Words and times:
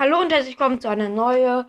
Hallo 0.00 0.20
und 0.20 0.32
herzlich 0.32 0.56
willkommen 0.56 0.80
zu 0.80 0.88
einer 0.88 1.08
neuen 1.08 1.66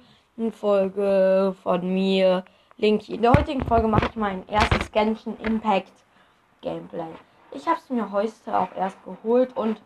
Folge 0.51 1.55
von 1.63 1.91
mir, 1.91 2.45
Linky. 2.77 3.15
In 3.15 3.23
der 3.23 3.33
heutigen 3.33 3.65
Folge 3.65 3.87
mache 3.87 4.05
ich 4.05 4.15
mein 4.15 4.47
erstes 4.47 4.91
Genshin 4.91 5.35
Impact 5.39 5.91
Gameplay. 6.61 7.09
Ich 7.49 7.65
habe 7.67 7.79
es 7.79 7.89
mir 7.89 8.11
heute 8.11 8.31
auch 8.55 8.71
erst 8.75 9.03
geholt 9.03 9.57
und 9.57 9.81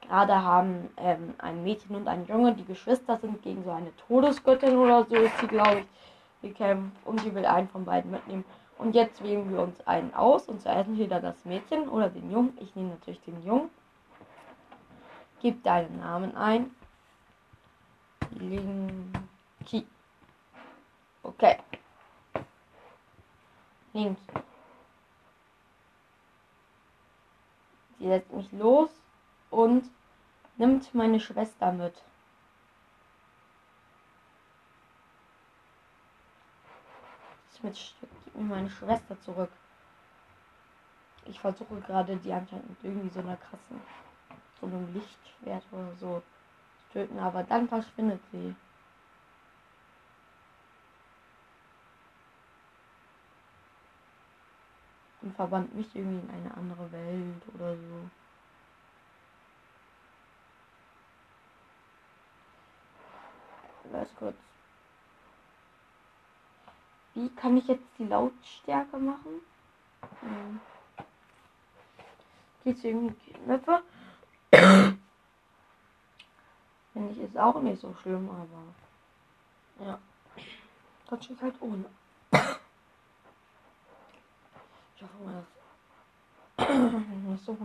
gerade 0.00 0.42
haben 0.42 0.90
ähm, 0.96 1.34
ein 1.38 1.62
Mädchen 1.62 1.94
und 1.94 2.08
ein 2.08 2.26
Junge, 2.26 2.54
die 2.54 2.64
Geschwister 2.64 3.16
sind, 3.16 3.40
gegen 3.42 3.62
so 3.62 3.70
eine 3.70 3.94
Todesgöttin 4.08 4.76
oder 4.76 5.04
so 5.04 5.14
ist 5.14 5.38
sie, 5.38 5.46
glaube 5.46 5.82
ich, 6.42 6.48
gekämpft 6.50 6.96
und 7.04 7.24
die 7.24 7.32
will 7.32 7.46
einen 7.46 7.68
von 7.68 7.84
beiden 7.84 8.10
mitnehmen. 8.10 8.44
Und 8.76 8.96
jetzt 8.96 9.22
wählen 9.22 9.48
wir 9.52 9.60
uns 9.60 9.86
einen 9.86 10.12
aus 10.14 10.48
und 10.48 10.60
zwar 10.60 10.74
entweder 10.74 11.20
das 11.20 11.44
Mädchen 11.44 11.88
oder 11.88 12.08
den 12.08 12.28
Jungen. 12.32 12.58
Ich 12.60 12.74
nehme 12.74 12.88
natürlich 12.88 13.20
den 13.20 13.40
Jungen. 13.44 13.70
Gib 15.40 15.62
deinen 15.62 16.00
Namen 16.00 16.36
ein 16.36 16.72
Linky. 18.34 19.86
Okay. 21.22 21.58
Linky. 23.92 24.20
Sie 27.98 28.06
lässt 28.06 28.32
mich 28.32 28.52
los 28.52 28.90
und 29.50 29.90
nimmt 30.56 30.94
meine 30.94 31.20
Schwester 31.20 31.72
mit. 31.72 31.94
Mit, 37.62 37.94
gib 37.98 38.34
mir 38.34 38.42
meine 38.42 38.68
Schwester 38.68 39.18
zurück. 39.22 39.50
Ich 41.24 41.40
versuche 41.40 41.80
gerade 41.80 42.14
die 42.18 42.30
anscheinend 42.30 42.76
irgendwie 42.82 43.08
so 43.08 43.20
einer 43.20 43.38
krassen, 43.38 43.80
so 44.60 44.66
einem 44.66 44.92
Lichtschwert 44.92 45.64
oder 45.72 45.96
so 45.98 46.22
töten, 46.94 47.18
aber 47.18 47.42
dann 47.42 47.68
verschwindet 47.68 48.20
sie. 48.32 48.54
Und 55.20 55.34
verbannt 55.36 55.74
mich 55.74 55.94
irgendwie 55.94 56.26
in 56.26 56.30
eine 56.30 56.56
andere 56.56 56.90
Welt 56.92 57.42
oder 57.54 57.74
so. 57.74 58.10
Lass 63.92 64.08
kurz. 64.16 64.36
Wie 67.14 67.28
kann 67.30 67.56
ich 67.56 67.66
jetzt 67.68 67.86
die 67.98 68.04
Lautstärke 68.04 68.98
machen? 68.98 69.40
Hm. 70.20 70.60
Geht's 72.64 72.82
irgendwie? 72.82 73.34
Finde 76.94 77.12
ich 77.12 77.18
ist 77.18 77.36
auch 77.36 77.60
nicht 77.60 77.80
so 77.80 77.92
schlimm, 78.00 78.30
aber 78.30 79.84
ja. 79.84 79.98
Das 81.10 81.24
steht 81.24 81.42
halt 81.42 81.60
ohne. 81.60 81.84
Ich 84.96 85.02
hoffe 85.02 85.24
mal, 85.24 85.44
das 86.56 87.48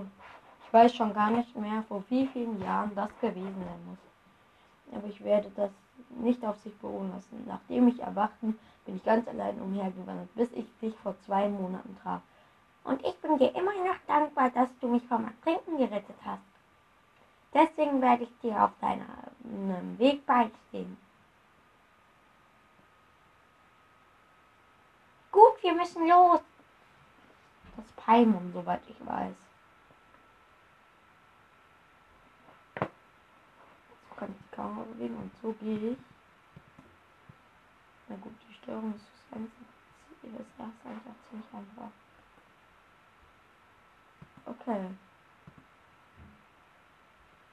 Ich 0.65 0.73
weiß 0.73 0.95
schon 0.95 1.13
gar 1.13 1.31
nicht 1.31 1.55
mehr, 1.55 1.83
vor 1.87 2.03
wie 2.09 2.27
vielen 2.27 2.61
Jahren 2.61 2.93
das 2.95 3.09
gewesen 3.21 3.63
sein 3.65 3.85
muss. 3.87 4.95
Aber 4.95 5.07
ich 5.07 5.23
werde 5.23 5.51
das 5.55 5.71
nicht 6.09 6.43
auf 6.43 6.59
sich 6.59 6.75
beruhen 6.79 7.11
lassen. 7.11 7.43
Nachdem 7.47 7.87
ich 7.87 7.99
erwachten, 7.99 8.57
bin 8.85 8.95
ich 8.95 9.03
ganz 9.03 9.27
allein 9.27 9.61
umhergewandert, 9.61 10.33
bis 10.35 10.51
ich 10.53 10.65
dich 10.79 10.95
vor 10.97 11.15
zwei 11.25 11.47
Monaten 11.49 11.95
traf. 12.01 12.21
Und 12.83 13.03
ich 13.05 13.15
bin 13.17 13.37
dir 13.37 13.53
immer 13.55 13.73
noch 13.73 13.97
dankbar, 14.07 14.49
dass 14.49 14.69
du 14.79 14.87
mich 14.87 15.03
vom 15.07 15.25
Ertrinken 15.25 15.77
gerettet 15.77 16.17
hast. 16.25 16.48
Deswegen 17.53 18.01
werde 18.01 18.23
ich 18.23 18.39
dir 18.41 18.63
auf 18.63 18.71
deinem 18.79 19.97
Weg 19.97 20.25
beistehen. 20.25 20.97
Gut, 25.31 25.61
wir 25.61 25.73
müssen 25.73 26.07
los. 26.07 26.41
Das 27.75 27.85
Paimon, 28.03 28.51
soweit 28.53 28.81
ich 28.87 29.05
weiß. 29.05 29.35
So 32.79 34.15
kann 34.15 34.29
ich 34.31 34.49
die 34.49 34.55
Kamera 34.55 34.83
bewegen 34.83 35.17
und 35.17 35.31
so 35.41 35.53
gehe 35.53 35.91
ich. 35.93 35.97
Na 38.09 38.15
gut, 38.17 38.33
die 38.47 38.53
Steuerung 38.55 38.93
ist 38.95 39.05
das 39.31 40.41
ist 40.41 40.59
einfach 40.59 41.15
ziemlich 41.29 41.53
einfach. 41.53 41.91
Okay. 44.45 44.89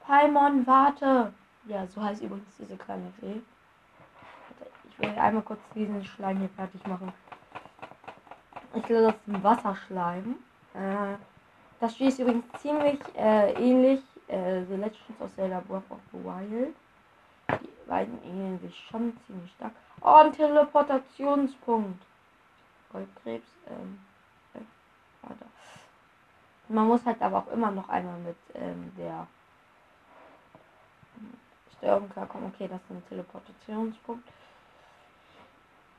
Paimon, 0.07 0.65
warte! 0.67 1.33
Ja, 1.65 1.85
so 1.89 2.01
heißt 2.01 2.23
übrigens 2.23 2.57
diese 2.57 2.77
kleine 2.77 3.11
Fee. 3.19 3.43
Ich 4.89 4.99
will 5.01 5.19
einmal 5.19 5.43
kurz 5.43 5.59
diesen 5.75 6.05
Schleim 6.05 6.39
hier 6.39 6.49
fertig 6.51 6.87
machen. 6.87 7.13
Ich 8.75 8.89
will 8.89 9.03
das 9.03 9.43
Wasserschleim. 9.43 10.37
Äh, 10.75 11.17
das 11.81 11.95
Spiel 11.95 12.09
ist 12.09 12.21
übrigens 12.21 12.45
ziemlich 12.61 13.01
äh, 13.17 13.53
ähnlich 13.55 14.01
äh, 14.29 14.65
The 14.67 14.77
Legends 14.77 15.21
of 15.21 15.35
Zelda 15.35 15.61
Breath 15.67 15.91
of 15.91 15.99
the 16.13 16.19
Wild. 16.23 16.77
Die 17.61 17.89
beiden 17.89 18.23
ähneln 18.23 18.61
sich 18.61 18.77
schon 18.89 19.17
ziemlich 19.27 19.51
stark. 19.53 19.73
Oh, 20.03 20.15
ein 20.15 20.33
Teleportationspunkt. 20.33 22.01
Goldkrebs. 22.93 23.49
Ähm, 23.69 23.99
äh, 24.55 25.35
Man 26.69 26.87
muss 26.87 27.05
halt 27.05 27.21
aber 27.21 27.39
auch 27.39 27.53
immer 27.53 27.73
noch 27.73 27.89
einmal 27.89 28.19
mit 28.21 28.37
ähm, 28.55 28.93
der 28.97 29.27
Steuerung 31.87 32.11
klarkommen. 32.11 32.53
Okay, 32.53 32.67
das 32.69 32.81
ist 32.83 32.91
ein 32.91 33.09
Teleportationspunkt. 33.09 34.29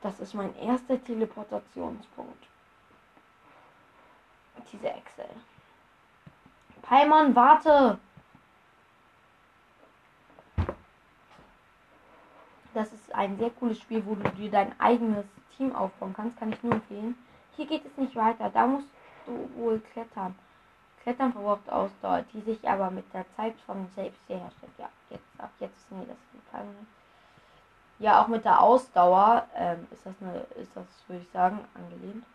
Das 0.02 0.20
ist 0.20 0.34
mein 0.34 0.54
erster 0.56 1.02
Teleportationspunkt. 1.02 2.46
Diese 4.70 4.88
Excel. 4.88 5.30
Paimon, 6.82 7.34
warte! 7.34 7.98
Das 12.74 12.92
ist 12.92 13.14
ein 13.14 13.38
sehr 13.38 13.50
cooles 13.50 13.80
Spiel, 13.80 14.04
wo 14.04 14.14
du 14.14 14.28
dir 14.30 14.50
dein 14.50 14.78
eigenes 14.78 15.24
Team 15.56 15.74
aufbauen 15.74 16.12
kannst. 16.14 16.38
Kann 16.38 16.52
ich 16.52 16.62
nur 16.62 16.74
empfehlen. 16.74 17.16
Hier 17.56 17.66
geht 17.66 17.86
es 17.86 17.96
nicht 17.96 18.14
weiter. 18.14 18.50
Da 18.50 18.66
musst 18.66 18.88
du 19.26 19.50
wohl 19.56 19.80
klettern. 19.92 20.38
Klettern 21.08 21.32
verbraucht 21.32 21.70
Ausdauer, 21.70 22.22
die 22.34 22.42
sich 22.42 22.68
aber 22.68 22.90
mit 22.90 23.14
der 23.14 23.24
Zeit 23.34 23.54
von 23.64 23.88
selbst 23.94 24.20
herstellt. 24.28 24.72
Ja, 24.76 24.90
jetzt, 25.08 25.24
ab 25.38 25.50
jetzt 25.58 25.74
ist 25.74 25.90
mir 25.90 26.04
das 26.04 26.18
gefallen. 26.34 26.86
Ja, 27.98 28.22
auch 28.22 28.28
mit 28.28 28.44
der 28.44 28.60
Ausdauer 28.60 29.48
ähm, 29.54 29.86
ist 29.90 30.04
das 30.04 30.12
eine, 30.20 30.40
ist 30.60 30.70
das, 30.74 30.84
würde 31.06 31.22
ich 31.22 31.30
sagen, 31.30 31.60
angelehnt. 31.74 32.26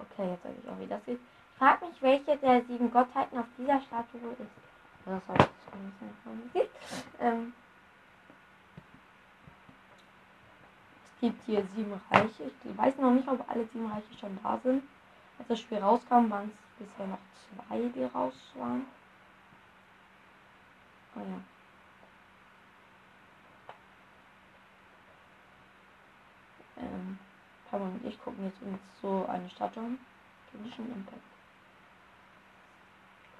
Okay, 0.00 0.32
jetzt 0.32 0.42
sage 0.42 0.54
ich 0.62 0.68
auch, 0.68 0.78
wie 0.78 0.86
das 0.86 1.02
geht. 1.06 1.18
Frag 1.58 1.80
mich, 1.80 2.02
welche 2.02 2.36
der 2.36 2.60
sieben 2.64 2.92
Gottheiten 2.92 3.38
auf 3.38 3.46
dieser 3.56 3.80
Statue 3.80 4.32
ist. 4.32 5.06
Das 5.06 5.28
habe 5.28 5.38
ich 5.38 5.72
schon 5.72 5.80
ein 5.80 6.50
bisschen 6.52 6.68
ähm, 7.20 7.54
Es 11.06 11.20
gibt 11.20 11.42
hier 11.46 11.64
sieben 11.74 11.98
Reiche. 12.10 12.50
Ich 12.64 12.76
weiß 12.76 12.98
noch 12.98 13.12
nicht, 13.12 13.28
ob 13.28 13.48
alle 13.48 13.64
sieben 13.72 13.90
Reiche 13.90 14.12
schon 14.20 14.38
da 14.42 14.60
sind. 14.62 14.82
Als 15.38 15.48
das 15.48 15.60
Spiel 15.60 15.78
rauskam, 15.78 16.28
waren 16.28 16.50
es 16.50 16.71
bisher 16.82 17.06
noch 17.06 17.18
zwei, 17.68 17.88
die 17.94 18.04
raus 18.04 18.34
waren. 18.54 18.86
Oh 21.16 21.20
ja. 21.20 21.40
Ähm, 26.82 27.18
Pam 27.70 27.82
und 27.82 28.04
ich 28.04 28.20
gucken 28.22 28.44
jetzt 28.44 28.62
uns 28.62 28.78
so 29.00 29.26
eine 29.28 29.48
Statue 29.50 29.82
an. 29.82 29.98
Klinischen 30.50 30.92
Impact. 30.92 31.22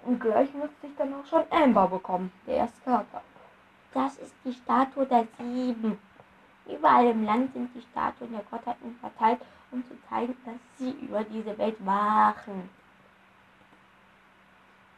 Und 0.05 0.21
gleich 0.21 0.53
müsste 0.55 0.87
ich 0.87 0.97
dann 0.97 1.15
auch 1.15 1.27
schon 1.27 1.45
Amber 1.51 1.89
bekommen, 1.89 2.33
der 2.47 2.57
erste 2.57 2.81
Charakter. 2.83 3.23
Das 3.95 4.17
ist 4.17 4.35
die 4.45 4.53
Statue 4.53 5.07
der 5.07 5.27
Sieben. 5.39 5.99
Überall 6.67 7.09
im 7.09 7.25
Land 7.25 7.53
sind 7.53 7.75
die 7.75 7.83
Statuen 7.83 8.33
der 8.33 8.43
Gottheiten 8.51 8.97
verteilt, 9.01 9.41
um 9.71 9.85
zu 9.87 9.97
zeigen, 10.09 10.37
dass 10.45 10.55
sie 10.79 10.91
über 10.91 11.23
diese 11.25 11.57
Welt 11.59 11.77
wachen. 11.85 12.69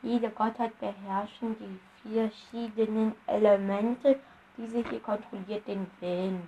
Jede 0.04 0.28
Gottheit 0.28 0.78
beherrschen 0.80 1.56
die 1.58 1.80
verschiedenen 2.12 3.14
Elemente, 3.26 4.20
diese 4.58 4.86
hier 4.86 5.00
kontrolliert 5.00 5.66
den 5.66 5.90
Wind. 6.00 6.44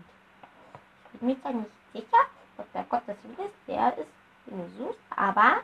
Ich 1.12 1.20
bin 1.20 1.28
mir 1.28 1.40
zwar 1.40 1.52
nicht 1.52 1.70
sicher, 1.94 2.26
ob 2.58 2.70
der 2.74 2.84
Gott 2.84 3.08
des 3.08 3.16
Windes 3.24 3.50
der 3.66 3.96
ist, 3.96 4.10
den 4.46 4.58
du 4.58 4.68
suchst, 4.76 5.00
aber 5.08 5.62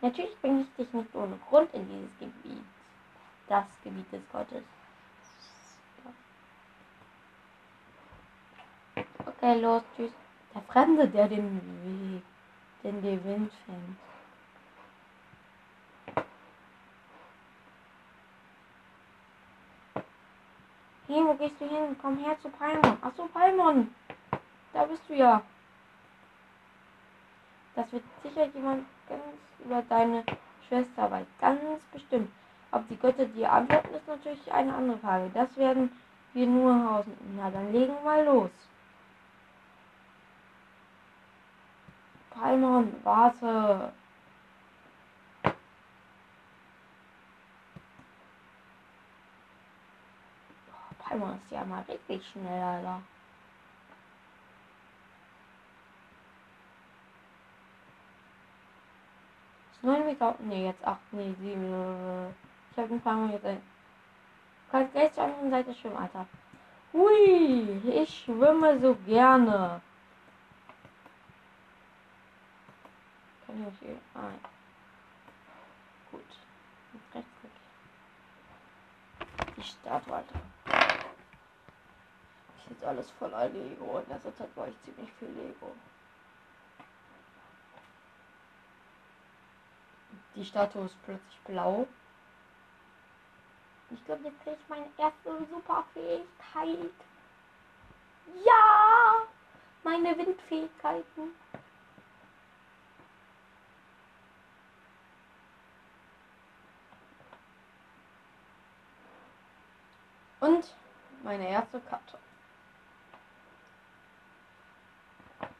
natürlich 0.00 0.40
bringe 0.40 0.60
ich 0.60 0.76
dich 0.76 0.92
nicht 0.92 1.12
ohne 1.16 1.36
Grund 1.48 1.74
in 1.74 1.88
dieses 1.88 2.18
Gebiet. 2.20 2.64
Das 3.48 3.64
Gebiet 3.82 4.10
des 4.12 4.22
Gottes. 4.30 4.62
Okay, 9.26 9.60
los, 9.60 9.82
tschüss. 9.96 10.12
Der 10.54 10.62
Fremde, 10.62 11.08
der 11.08 11.28
den 11.28 11.60
Weg, 12.14 12.22
den 12.84 13.02
den 13.02 13.24
Wind 13.24 13.52
fängt. 13.66 14.13
Hey, 21.14 21.24
wo 21.24 21.34
gehst 21.34 21.60
du 21.60 21.64
hin? 21.66 21.94
Komm 22.02 22.18
her 22.18 22.36
zu 22.42 22.48
Paimon. 22.48 22.98
Achso, 23.00 23.28
Paimon. 23.32 23.94
Da 24.72 24.84
bist 24.84 25.02
du 25.06 25.14
ja. 25.14 25.42
Das 27.76 27.92
wird 27.92 28.02
sicher 28.24 28.46
jemand 28.46 28.84
ganz 29.08 29.22
über 29.64 29.82
deine 29.82 30.24
Schwester 30.66 31.08
weiß. 31.08 31.26
Ganz 31.40 31.60
bestimmt. 31.92 32.28
Ob 32.72 32.88
die 32.88 32.96
Götter 32.96 33.26
dir 33.26 33.52
antworten, 33.52 33.94
ist 33.94 34.08
natürlich 34.08 34.52
eine 34.52 34.74
andere 34.74 34.98
Frage. 34.98 35.30
Das 35.32 35.56
werden 35.56 35.92
wir 36.32 36.48
nur 36.48 36.90
hausen. 36.90 37.16
Na, 37.36 37.48
dann 37.48 37.72
legen 37.72 37.94
wir 37.94 38.02
mal 38.02 38.24
los. 38.24 38.50
Paimon, 42.30 42.92
warte. 43.04 43.92
Paimon 51.14 51.36
ist 51.36 51.50
ja 51.52 51.64
mal 51.64 51.82
richtig 51.82 52.26
schnell, 52.26 52.60
Alter. 52.60 53.00
Neun 59.82 60.06
Meter. 60.06 60.34
Ne, 60.40 60.64
jetzt 60.66 60.84
acht. 60.84 61.12
Ne, 61.12 61.34
sieben. 61.38 62.34
Ich 62.72 62.78
habe 62.78 62.94
ein 62.94 63.00
paar 63.00 63.14
Mal 63.14 63.30
jetzt 63.30 63.44
ein. 63.44 63.56
Du 63.56 64.70
kannst 64.72 64.92
gleich 64.92 65.12
zur 65.12 65.22
anderen 65.22 65.50
Seite 65.50 65.74
schwimmen, 65.74 65.96
Alter. 65.98 66.26
Hui, 66.92 67.80
ich 67.84 68.24
schwimme 68.24 68.80
so 68.80 68.96
gerne. 69.06 69.80
Kann 73.46 73.68
ich 73.68 73.78
hier. 73.86 74.00
Ah, 74.14 74.32
Gut. 76.10 76.22
Jetzt 76.92 77.14
rechts. 77.14 77.30
Die 79.56 79.62
Statue, 79.62 80.16
Alter. 80.16 80.53
Ist 82.64 82.70
jetzt 82.70 82.84
alles 82.84 83.10
voller 83.12 83.48
Lego. 83.50 83.98
In 83.98 84.08
letzter 84.08 84.34
Zeit 84.36 84.56
war 84.56 84.68
ich 84.68 84.82
ziemlich 84.84 85.12
viel 85.18 85.28
Lego. 85.28 85.70
Die 90.34 90.44
Statue 90.44 90.86
ist 90.86 90.96
plötzlich 91.04 91.40
blau. 91.44 91.86
Ich 93.90 94.02
glaube, 94.06 94.24
jetzt 94.24 94.40
kriege 94.42 94.56
ich 94.58 94.68
meine 94.68 94.88
erste 94.96 95.46
Superfähigkeit. 95.50 96.90
Ja! 98.44 99.26
Meine 99.82 100.16
Windfähigkeiten. 100.16 101.34
Und 110.40 110.74
meine 111.22 111.48
erste 111.48 111.80
Karte. 111.80 112.23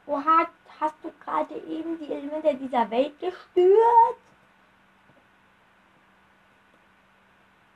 Oha, 0.07 0.47
hast 0.79 0.95
du 1.03 1.11
gerade 1.23 1.55
eben 1.55 1.97
die 1.99 2.11
Elemente 2.11 2.55
dieser 2.55 2.89
Welt 2.91 3.19
gestört? 3.19 4.17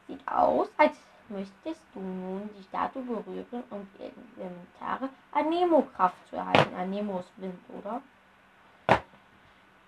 Sieht 0.08 0.28
aus, 0.28 0.70
als 0.78 0.98
möchtest 1.30 1.82
du 1.94 2.00
nun 2.00 2.50
die 2.58 2.64
Statue 2.64 3.04
berühren 3.04 3.64
und 3.70 3.88
die 3.98 4.12
Elementare 4.40 5.10
Anemo-Kraft 5.32 6.16
zu 6.30 6.36
erhalten. 6.36 6.76
Anemo 6.76 7.20
ist 7.20 7.32
Wind, 7.38 7.60
oder? 7.78 8.02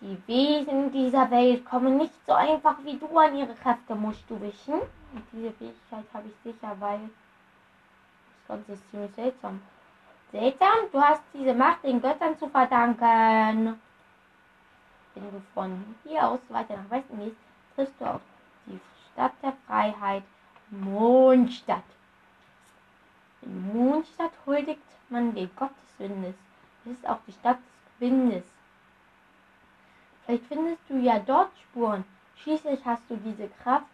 Die 0.02 0.18
Wesen 0.28 0.92
dieser 0.92 1.30
Welt 1.30 1.64
kommen 1.64 1.98
nicht 1.98 2.14
so 2.26 2.34
einfach 2.34 2.78
wie 2.84 2.98
du 2.98 3.18
an 3.18 3.36
ihre 3.36 3.54
Kräfte, 3.54 3.94
musst 3.94 4.24
du 4.28 4.40
wissen. 4.42 4.74
Und 4.74 5.24
diese 5.32 5.52
Fähigkeit 5.52 6.06
habe 6.14 6.28
ich 6.28 6.36
sicher, 6.44 6.76
weil 6.80 7.02
das 7.02 8.48
Ganze 8.48 8.72
ist 8.74 8.90
ziemlich 8.90 9.14
seltsam. 9.14 9.62
Seltsam? 10.32 10.90
Du 10.92 11.02
hast 11.02 11.22
diese 11.34 11.54
Macht 11.54 11.84
den 11.84 12.02
Göttern 12.02 12.38
zu 12.38 12.48
verdanken. 12.48 13.80
Wenn 15.14 15.24
du 15.32 15.42
von 15.54 15.96
hier 16.04 16.26
aus 16.26 16.40
weiter 16.48 16.78
nach 16.78 16.90
Westen 16.90 17.20
gehst, 17.20 17.36
triffst 17.76 18.00
du 18.00 18.06
auf 18.06 18.22
die 18.66 18.80
Stadt 19.12 19.34
der 19.44 19.54
Freiheit, 19.68 20.24
Mondstadt. 20.70 21.84
In 23.42 23.74
Mondstadt 23.74 24.32
huldigt 24.46 24.82
man 25.10 25.36
den 25.36 25.50
Gott 25.58 25.72
des 25.84 26.00
Windes. 26.00 26.36
Es 26.86 26.92
ist 26.94 27.08
auch 27.08 27.20
die 27.28 27.34
Stadt 27.34 27.58
des 27.58 28.00
Windes. 28.00 28.44
Vielleicht 30.26 30.46
findest 30.46 30.82
du 30.88 30.98
ja 30.98 31.20
dort 31.20 31.52
Spuren. 31.60 32.06
Schließlich 32.38 32.80
hast 32.86 33.04
du 33.10 33.18
diese 33.18 33.50
Kraft 33.64 33.86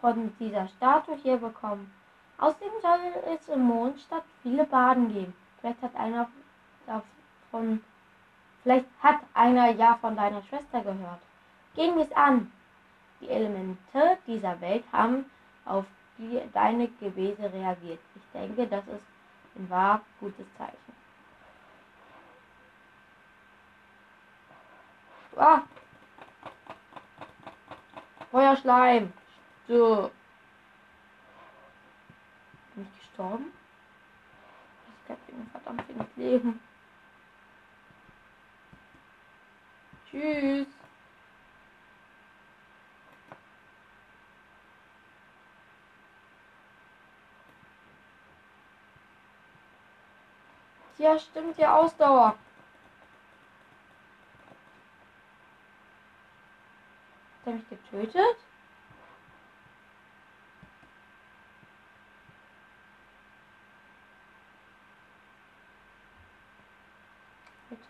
von 0.00 0.32
dieser 0.38 0.66
Statue 0.68 1.16
hier 1.16 1.36
bekommen. 1.36 1.92
Außerdem 2.38 2.72
soll 2.80 3.00
es 3.34 3.48
in 3.48 3.60
Mondstadt 3.60 4.24
viele 4.42 4.64
Baden 4.64 5.12
geben. 5.12 5.34
Vielleicht 5.60 5.82
hat 5.82 5.96
einer 5.96 6.28
davon, 6.86 7.82
vielleicht 8.62 8.86
hat 9.02 9.20
einer 9.34 9.70
ja 9.70 9.98
von 10.00 10.16
deiner 10.16 10.42
Schwester 10.42 10.80
gehört. 10.80 11.20
Wir 11.74 11.96
es 11.98 12.12
an. 12.12 12.52
Die 13.20 13.28
Elemente 13.28 14.18
dieser 14.26 14.60
Welt 14.60 14.84
haben 14.92 15.24
auf 15.64 15.84
die, 16.18 16.40
deine 16.52 16.88
Gebete 17.00 17.52
reagiert. 17.52 17.98
Ich 18.14 18.22
denke, 18.32 18.66
das 18.66 18.86
ist 18.86 19.02
ein 19.56 19.68
wahr 19.68 20.00
gutes 20.20 20.46
Zeichen. 20.56 20.76
Ah! 25.36 25.62
Feuerschleim! 28.30 29.12
So. 29.68 30.10
Bin 32.74 32.84
ich 32.84 32.98
gestorben? 33.00 33.57
Habe 35.38 35.50
verdammt 35.50 35.88
wenig 35.88 36.08
Leben. 36.16 36.60
Tschüss. 40.10 40.66
Ja, 50.98 51.16
stimmt, 51.18 51.56
die 51.56 51.66
Ausdauer. 51.66 52.30
Hat 52.30 52.38
er 57.46 57.52
mich 57.52 57.68
getötet? 57.68 58.36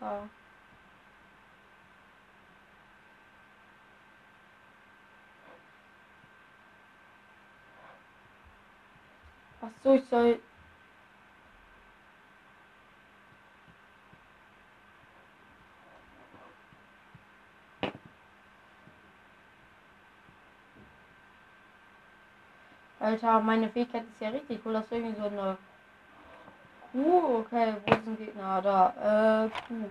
Alter. 0.01 0.29
Ach 9.61 9.67
so, 9.83 9.93
ich 9.93 10.05
soll 10.09 10.39
Alter, 22.99 23.39
meine 23.39 23.69
Fähigkeit 23.69 24.03
ist 24.03 24.21
ja 24.21 24.29
richtig 24.29 24.59
cool. 24.65 24.73
Das 24.73 24.85
ist 24.85 24.91
irgendwie 24.91 25.19
so 25.19 25.27
eine 25.27 25.57
Kuh. 26.91 27.39
Okay, 27.39 27.75
wo 27.85 27.93
ist 27.93 28.07
ein 28.07 28.17
Gegner? 28.17 28.61
Da. 28.61 29.45
Äh, 29.45 29.49
Kuh. 29.67 29.89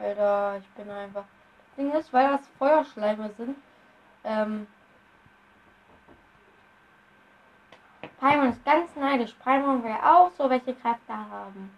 Alter, 0.00 0.58
ich 0.58 0.68
bin 0.70 0.90
einfach. 0.90 1.24
Das 1.24 1.76
Ding 1.76 1.92
ist, 1.92 2.12
weil 2.12 2.28
das 2.28 2.46
Feuerschleime 2.58 3.30
sind. 3.36 3.56
Ähm. 4.24 4.66
Paimon 8.18 8.50
ist 8.50 8.64
ganz 8.64 8.94
neidisch. 8.96 9.32
Paimon 9.34 9.82
will 9.82 9.96
auch 10.02 10.30
so 10.36 10.48
welche 10.50 10.74
Kräfte 10.74 11.14
haben. 11.14 11.70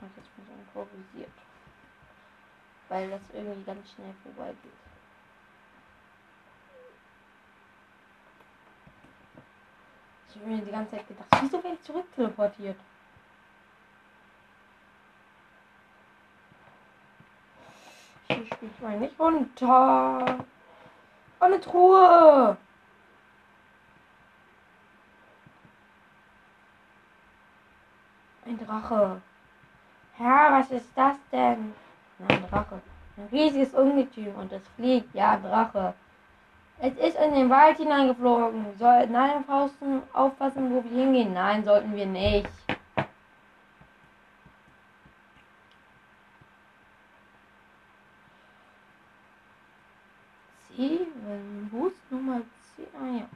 Und 0.00 0.16
jetzt 0.16 0.36
bin 0.36 0.44
ich 0.44 0.60
improvisiert. 0.60 1.32
Weil 2.88 3.10
das 3.10 3.20
irgendwie 3.32 3.64
ganz 3.64 3.90
schnell 3.90 4.14
vorbeigeht. 4.22 4.87
Habe 10.40 10.50
mir 10.50 10.64
die 10.64 10.70
ganze 10.70 10.92
Zeit 10.92 11.08
gedacht, 11.08 11.28
wieso 11.40 11.62
werde 11.62 11.76
ich 11.76 11.82
zurück 11.82 12.06
teleportiert? 12.14 12.76
Ich 18.28 18.46
spiele 18.46 18.72
mal 18.80 18.98
nicht 18.98 19.18
runter. 19.18 20.44
Oh, 21.40 21.44
eine 21.44 21.60
Truhe. 21.60 22.56
Ein 28.44 28.58
Drache. 28.58 29.22
Ja, 30.18 30.52
was 30.52 30.70
ist 30.70 30.90
das 30.94 31.16
denn? 31.32 31.74
Ein 32.28 32.48
Drache. 32.50 32.80
Ein 33.16 33.28
riesiges 33.30 33.72
Ungetüm 33.74 34.34
und 34.34 34.52
es 34.52 34.66
fliegt. 34.76 35.14
Ja, 35.14 35.36
Drache. 35.36 35.94
Es 36.80 36.94
ist 36.96 37.16
in 37.18 37.34
den 37.34 37.50
Wald 37.50 37.76
hineingeflogen. 37.76 38.78
Sollten 38.78 39.16
alle 39.16 39.42
Fausten 39.42 40.02
aufpassen, 40.12 40.70
wo 40.72 40.84
wir 40.84 40.90
hingehen? 40.90 41.34
Nein, 41.34 41.64
sollten 41.64 41.94
wir 41.94 42.06
nicht. 42.06 42.48
Steven, 50.72 51.68
wo 51.72 51.88
ist 51.88 52.12
Nummer 52.12 52.42
10? 52.76 52.86
Ah 52.94 53.18
ja. 53.18 53.28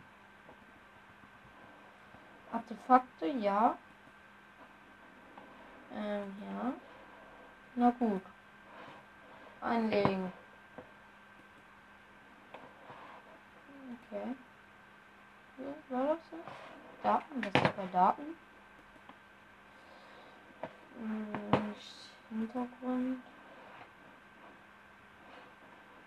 Artefakte, 2.52 3.26
ja. 3.26 3.76
Ähm, 5.96 6.32
ja. 6.40 6.72
Na 7.74 7.90
gut. 7.98 8.22
Einlegen. 9.60 10.32
Okay. 14.12 14.36
Ja, 15.56 15.96
war 15.96 16.06
das 16.08 16.18
so? 16.30 16.36
Daten, 17.02 17.40
das 17.40 17.62
ist 17.62 17.76
bei 17.76 17.86
Daten. 17.92 18.22
Hm, 20.98 21.74
Hintergrund. 22.28 23.22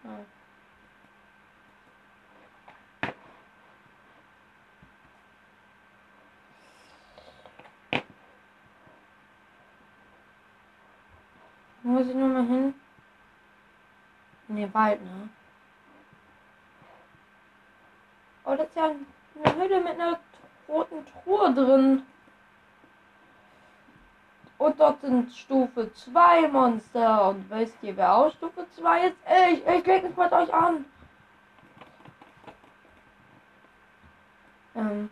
Ah. 0.03 0.19
Muss 11.81 12.07
ich 12.07 12.13
nur 12.13 12.29
mal 12.29 12.45
hin? 12.45 12.75
Ne, 14.47 14.71
Wald, 14.75 15.01
ne? 15.01 15.29
Oh, 18.45 18.55
das 18.55 18.67
ist 18.67 18.75
ja 18.75 18.91
eine 19.43 19.55
Hülle 19.55 19.81
mit 19.81 19.93
einer 19.99 20.19
roten 20.67 21.05
Truhe 21.23 21.53
drin. 21.53 22.03
Und 24.57 24.79
dort 24.79 25.01
sind 25.01 25.33
Stufe 25.33 25.91
2 25.93 26.47
Monster. 26.47 27.29
Und 27.29 27.49
wisst 27.49 27.77
ihr, 27.81 27.97
wer 27.97 28.15
auch 28.15 28.31
Stufe 28.31 28.65
2 28.75 29.07
ist? 29.07 29.17
Ich, 29.51 29.67
ich 29.67 29.85
leg 29.85 30.03
mich 30.03 30.15
mit 30.15 30.31
euch 30.31 30.53
an. 30.53 30.85
Ähm. 34.75 35.09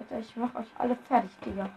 Alter, 0.00 0.18
ich 0.18 0.36
mach 0.36 0.54
euch 0.54 0.68
alle 0.78 0.96
fertig, 0.96 1.30
Digga. 1.44 1.68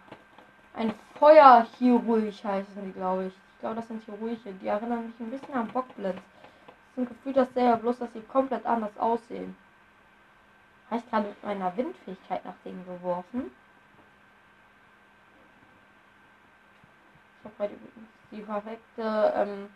Ein 0.73 0.93
Feuerchirurg 1.19 2.31
heißen 2.43 2.85
die, 2.85 2.93
glaube 2.93 3.25
ich. 3.25 3.33
Ich 3.33 3.59
glaube, 3.59 3.75
das 3.75 3.87
sind 3.87 4.03
Chirurge. 4.05 4.53
Die 4.61 4.67
erinnern 4.67 5.07
mich 5.07 5.19
ein 5.19 5.31
bisschen 5.31 5.53
an 5.53 5.67
Bockblitz. 5.67 6.21
Ein 6.99 7.07
Gefühl 7.07 7.31
dasselbe, 7.31 7.77
bloß 7.77 7.99
dass 7.99 8.11
sie 8.11 8.19
komplett 8.19 8.65
anders 8.65 8.97
aussehen. 8.97 9.55
Habe 10.89 10.99
ich 10.99 11.09
gerade 11.09 11.29
mit 11.29 11.43
meiner 11.45 11.77
Windfähigkeit 11.77 12.43
nach 12.43 12.55
denen 12.65 12.85
geworfen? 12.85 13.51
Ich 17.39 17.45
habe 17.45 17.55
gerade 17.55 17.79
die 18.31 18.41
perfekte 18.41 19.33
ähm, 19.33 19.69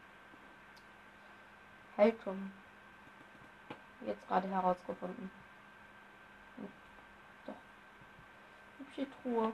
Haltung 1.95 2.51
jetzt 4.05 4.27
gerade 4.27 4.49
herausgefunden. 4.49 5.31
Hm, 6.57 6.67
doch. 7.47 7.53
Hübsche 8.79 9.07
Truhe. 9.21 9.53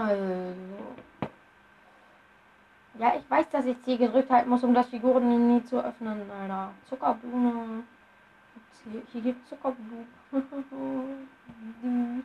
Also. 0.00 0.54
Ja, 2.98 3.14
ich 3.16 3.30
weiß, 3.30 3.50
dass 3.50 3.66
ich 3.66 3.82
C 3.82 3.96
gedrückt 3.96 4.30
halten 4.30 4.48
muss, 4.48 4.64
um 4.64 4.72
das 4.74 4.88
Figuren 4.88 5.54
nie 5.54 5.62
zu 5.64 5.82
öffnen, 5.82 6.22
Alter. 6.30 6.72
Zuckerblume. 6.88 7.84
Hier 9.12 9.20
gibt 9.20 9.46
Zuckerblume. 9.48 10.06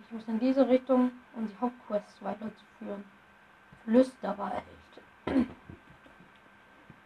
ich 0.00 0.12
muss 0.12 0.28
in 0.28 0.38
diese 0.40 0.68
Richtung, 0.68 1.10
um 1.34 1.48
die 1.48 1.56
Hauptquests 1.58 2.22
weiterzuführen. 2.22 3.04
Flüsterwald. 3.84 4.62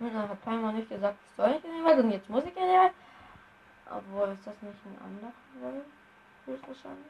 Na, 0.00 0.28
hat 0.28 0.42
Palmer 0.44 0.72
nicht 0.72 0.88
gesagt, 0.88 1.18
soll 1.36 1.54
ich 1.56 1.64
in 1.64 1.70
den 1.70 1.84
Wald 1.84 1.98
und 2.00 2.10
jetzt 2.10 2.28
muss 2.28 2.44
ich 2.44 2.56
in 2.56 2.62
den 2.62 2.80
Wald. 2.80 2.92
Obwohl, 3.96 4.28
ist 4.32 4.44
das 4.44 4.54
nicht 4.60 4.78
ein 4.86 4.98
anderer 5.04 5.84
Höchstwahrscheinlich. 6.46 7.06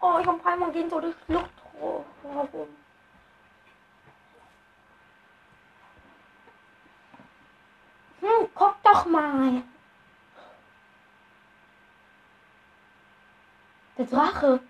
Oh, 0.00 0.18
ich 0.20 0.26
habe 0.26 0.38
Palmer 0.38 0.70
gehen 0.72 0.90
so 0.90 1.00
durch 1.00 1.14
Luft 1.28 1.50
herum. 2.22 2.68
Hm, 8.20 8.48
guck 8.54 8.82
doch 8.82 9.06
mal. 9.06 9.62
Der 13.96 14.06
Drache. 14.06 14.60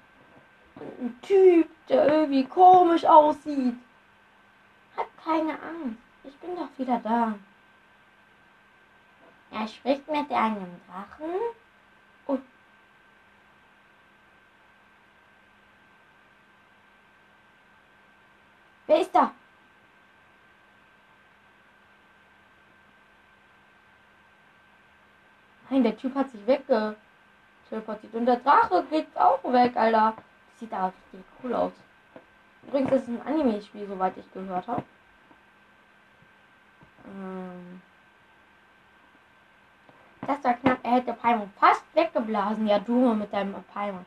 Ein 1.00 1.18
Typ, 1.22 1.68
der 1.88 2.06
irgendwie 2.06 2.44
komisch 2.44 3.06
aussieht. 3.06 3.74
Hab 4.96 5.24
keine 5.24 5.52
Angst. 5.52 5.98
Ich 6.24 6.36
bin 6.36 6.56
doch 6.56 6.68
wieder 6.76 7.00
da. 7.02 7.34
Er 9.58 9.68
spricht 9.68 10.06
mit 10.06 10.30
einem 10.30 10.80
Drachen. 10.86 11.30
Oh. 12.26 12.38
Wer 18.86 19.00
ist 19.00 19.14
da? 19.14 19.32
Nein, 25.70 25.82
der 25.82 25.96
Typ 25.96 26.14
hat 26.14 26.30
sich 26.30 26.46
weggeteleportiert. 26.46 28.12
Und 28.12 28.26
der 28.26 28.36
Drache 28.36 28.84
geht 28.90 29.16
auch 29.16 29.42
weg, 29.44 29.74
Alter. 29.74 30.16
Das 30.16 30.60
sieht 30.60 30.70
da 30.70 30.86
richtig 30.88 31.24
cool 31.42 31.54
aus. 31.54 31.72
Übrigens, 32.66 32.90
das 32.90 33.02
ist 33.02 33.08
ein 33.08 33.26
Anime-Spiel, 33.26 33.86
soweit 33.86 34.18
ich 34.18 34.32
gehört 34.32 34.68
habe. 34.68 34.84
Ähm. 37.06 37.80
Das 40.26 40.42
war 40.42 40.54
knapp. 40.54 40.78
Er 40.82 40.92
hätte 40.92 41.12
Paimon 41.12 41.50
fast 41.60 41.84
weggeblasen. 41.94 42.66
Ja, 42.66 42.78
du 42.80 43.14
mit 43.14 43.32
deinem 43.32 43.54
Paimon. 43.72 44.04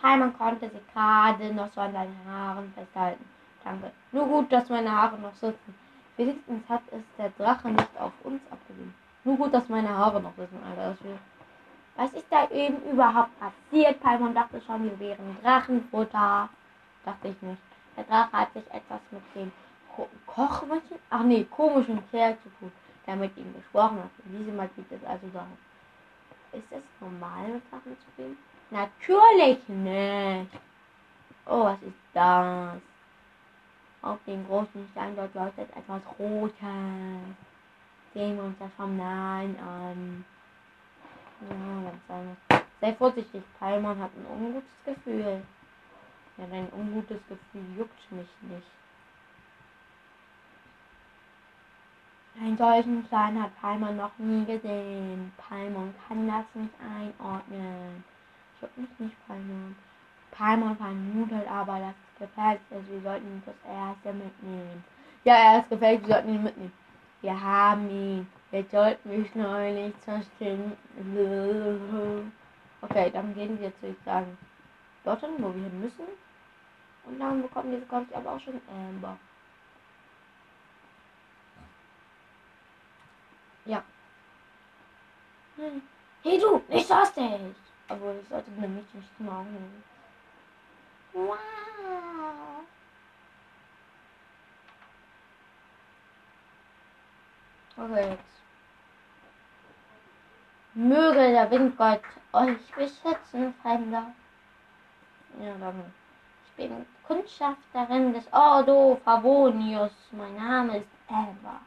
Paimon 0.00 0.36
konnte 0.36 0.68
sich 0.68 0.92
gerade 0.92 1.54
noch 1.54 1.72
so 1.72 1.80
an 1.80 1.92
seinen 1.92 2.16
Haaren 2.28 2.72
festhalten. 2.74 3.24
Danke. 3.62 3.92
Nur 4.12 4.26
gut, 4.26 4.52
dass 4.52 4.68
meine 4.68 4.90
Haare 4.90 5.18
noch 5.18 5.34
sitzen. 5.34 5.74
Wenigstens 6.16 6.68
hat 6.68 6.82
es 6.90 7.02
der 7.18 7.30
Drache 7.38 7.68
nicht 7.68 8.00
auf 8.00 8.12
uns 8.24 8.40
abgesehen. 8.50 8.94
Nur 9.24 9.36
gut, 9.36 9.54
dass 9.54 9.68
meine 9.68 9.88
Haare 9.88 10.20
noch 10.20 10.34
sitzen, 10.36 10.58
Alter. 10.68 10.96
Was 11.96 12.12
ist 12.12 12.26
da 12.30 12.48
eben 12.50 12.82
überhaupt 12.90 13.30
passiert? 13.38 14.00
Paimon 14.00 14.34
dachte 14.34 14.60
schon, 14.66 14.84
wir 14.84 14.98
wären 14.98 15.36
Drachenfutter. 15.42 16.48
Dachte 17.04 17.28
ich 17.28 17.40
nicht. 17.42 17.62
Der 17.96 18.04
Drache 18.04 18.32
hat 18.32 18.52
sich 18.52 18.64
etwas 18.72 19.00
mit 19.10 19.22
dem 19.34 19.52
Ko 19.94 20.08
Kochmaschinen, 20.26 21.00
ach 21.08 21.22
nee, 21.22 21.44
komischen 21.44 22.02
Kerl 22.10 22.36
zu 22.42 22.50
tun 22.58 22.72
der 23.06 23.16
mit 23.16 23.36
ihm 23.36 23.54
gesprochen 23.54 23.98
hat. 23.98 24.10
In 24.26 24.38
diesem 24.38 24.56
Mal 24.56 24.68
gibt 24.74 24.90
es 24.90 25.04
also 25.04 25.28
sagen. 25.30 25.56
Ist 26.52 26.70
es 26.70 26.82
normal, 27.00 27.48
mit 27.48 27.62
Sachen 27.70 27.96
zu 27.98 28.22
reden? 28.22 28.38
Natürlich 28.70 29.68
nicht. 29.68 30.50
Oh, 31.46 31.64
was 31.64 31.82
ist 31.82 31.94
das? 32.14 32.80
Auf 34.02 34.18
dem 34.26 34.46
großen 34.46 34.88
Stein 34.92 35.16
dort 35.16 35.34
leuchtet 35.34 35.68
etwas 35.76 36.02
Rotes. 36.18 36.56
Sehen 38.14 38.36
wir 38.36 38.44
uns 38.44 38.58
das 38.58 38.70
vom 38.76 38.96
Nahen 38.96 39.56
an. 39.58 40.24
Ja. 42.08 42.58
Sei 42.80 42.94
vorsichtig, 42.94 43.42
Palmon 43.58 43.98
hat 43.98 44.10
ein 44.16 44.26
ungutes 44.26 44.68
Gefühl. 44.84 45.42
Ja, 46.36 46.46
dein 46.50 46.72
ungutes 46.72 47.20
Gefühl 47.28 47.64
juckt 47.76 48.12
mich 48.12 48.28
nicht. 48.42 48.66
Einen 52.38 52.58
solchen 52.58 53.02
Plan 53.04 53.42
hat 53.42 53.58
Palmer 53.62 53.92
noch 53.92 54.10
nie 54.18 54.44
gesehen. 54.44 55.32
Palmer 55.38 55.88
kann 56.06 56.26
das 56.26 56.44
nicht 56.54 56.74
einordnen. 56.80 58.04
Ich 58.56 58.62
hab 58.62 58.76
mich 58.76 58.90
nicht 58.98 59.26
Palmer. 59.26 59.74
Palmer 60.32 60.76
vermutet 60.76 61.50
aber, 61.50 61.78
dass 61.78 61.94
es 61.94 62.18
gefällt 62.18 62.60
ist. 62.70 62.90
Wir 62.90 63.00
sollten 63.00 63.26
ihn 63.26 63.42
das 63.46 63.54
erste 63.66 64.12
mitnehmen. 64.12 64.84
Ja, 65.24 65.34
er 65.34 65.60
ist 65.60 65.70
gefällt, 65.70 66.06
wir 66.06 66.14
sollten 66.14 66.34
ihn 66.34 66.42
mitnehmen. 66.42 66.72
Wir 67.22 67.42
haben 67.42 67.88
ihn. 67.88 68.26
Jetzt 68.52 68.70
sollten 68.70 69.10
wir 69.10 69.24
schnell 69.24 69.86
nicht 69.86 70.02
zerstören. 70.02 70.72
Okay, 72.82 73.10
dann 73.12 73.34
gehen 73.34 73.58
wir 73.58 73.68
jetzt, 73.68 73.80
würde 73.80 73.96
ich 73.98 74.04
sagen, 74.04 74.36
dorthin, 75.04 75.30
wo 75.38 75.54
wir 75.54 75.62
hin 75.62 75.80
müssen. 75.80 76.04
Und 77.06 77.18
dann 77.18 77.40
bekommen 77.40 77.70
wir, 77.70 77.80
glaube 77.80 78.06
ich, 78.10 78.16
aber 78.16 78.32
auch 78.32 78.40
schon 78.40 78.60
Amber. 78.68 79.16
Ja. 83.66 83.82
Hey 86.22 86.38
du, 86.38 86.62
nicht 86.68 86.86
so 86.86 86.94
hastig! 86.94 87.54
Aber 87.88 88.14
ich 88.20 88.28
sollte 88.28 88.50
nämlich 88.52 88.86
nicht 88.94 89.20
machen. 89.20 89.82
Wow. 91.12 91.36
Okay, 97.76 98.10
jetzt. 98.10 98.22
Möge 100.74 101.30
der 101.30 101.50
Windgott 101.50 102.02
euch 102.32 102.74
beschützen, 102.74 103.54
Fremder. 103.62 104.12
Ja, 105.40 105.54
dann. 105.58 105.92
Ich 106.48 106.56
bin 106.56 106.86
Kundschafterin 107.06 108.12
des 108.12 108.32
Ordo 108.32 109.00
Favonius. 109.04 109.92
Mein 110.12 110.36
Name 110.36 110.78
ist 110.78 110.88
Eva. 111.08 111.60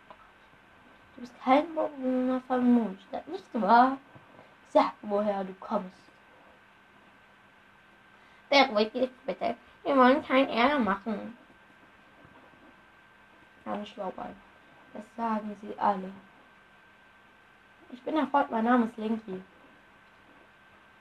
Du 1.19 1.25
bist 1.25 1.43
kein 1.43 1.75
Bewohner 1.75 2.39
von 2.47 2.73
Mondstadt, 2.73 3.27
nicht 3.27 3.43
wahr? 3.51 3.97
Sag, 4.69 4.93
woher 5.01 5.43
du 5.43 5.53
kommst. 5.55 6.01
Beruhig 8.49 8.89
dich 8.93 9.09
bitte. 9.25 9.57
Wir 9.83 9.97
wollen 9.97 10.23
kein 10.23 10.47
Ärger 10.47 10.79
machen. 10.79 11.38
Ganz 13.65 13.89
schlau 13.89 14.13
bei. 14.15 14.29
Das 14.93 15.03
sagen 15.17 15.57
sie 15.61 15.77
alle. 15.77 16.09
Ich 17.91 18.01
bin 18.03 18.15
Erfolg, 18.15 18.49
mein 18.49 18.63
Name 18.63 18.85
ist 18.85 18.95
Linky. 18.95 19.41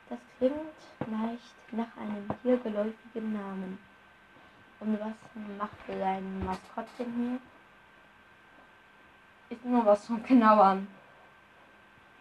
Das 0.09 0.19
klingt 0.39 0.81
leicht 1.07 1.55
nach 1.71 1.97
einem 1.97 2.29
hier 2.43 2.57
geläufigen 2.57 3.35
Namen. 3.35 3.79
Und 4.81 4.99
was 4.99 5.15
macht 5.57 5.79
dein 5.87 6.45
Maskottchen 6.45 7.15
hier? 7.15 7.58
Ist 9.51 9.65
nur 9.65 9.85
was 9.87 10.05
zum 10.05 10.23
Knabbern. 10.23 10.87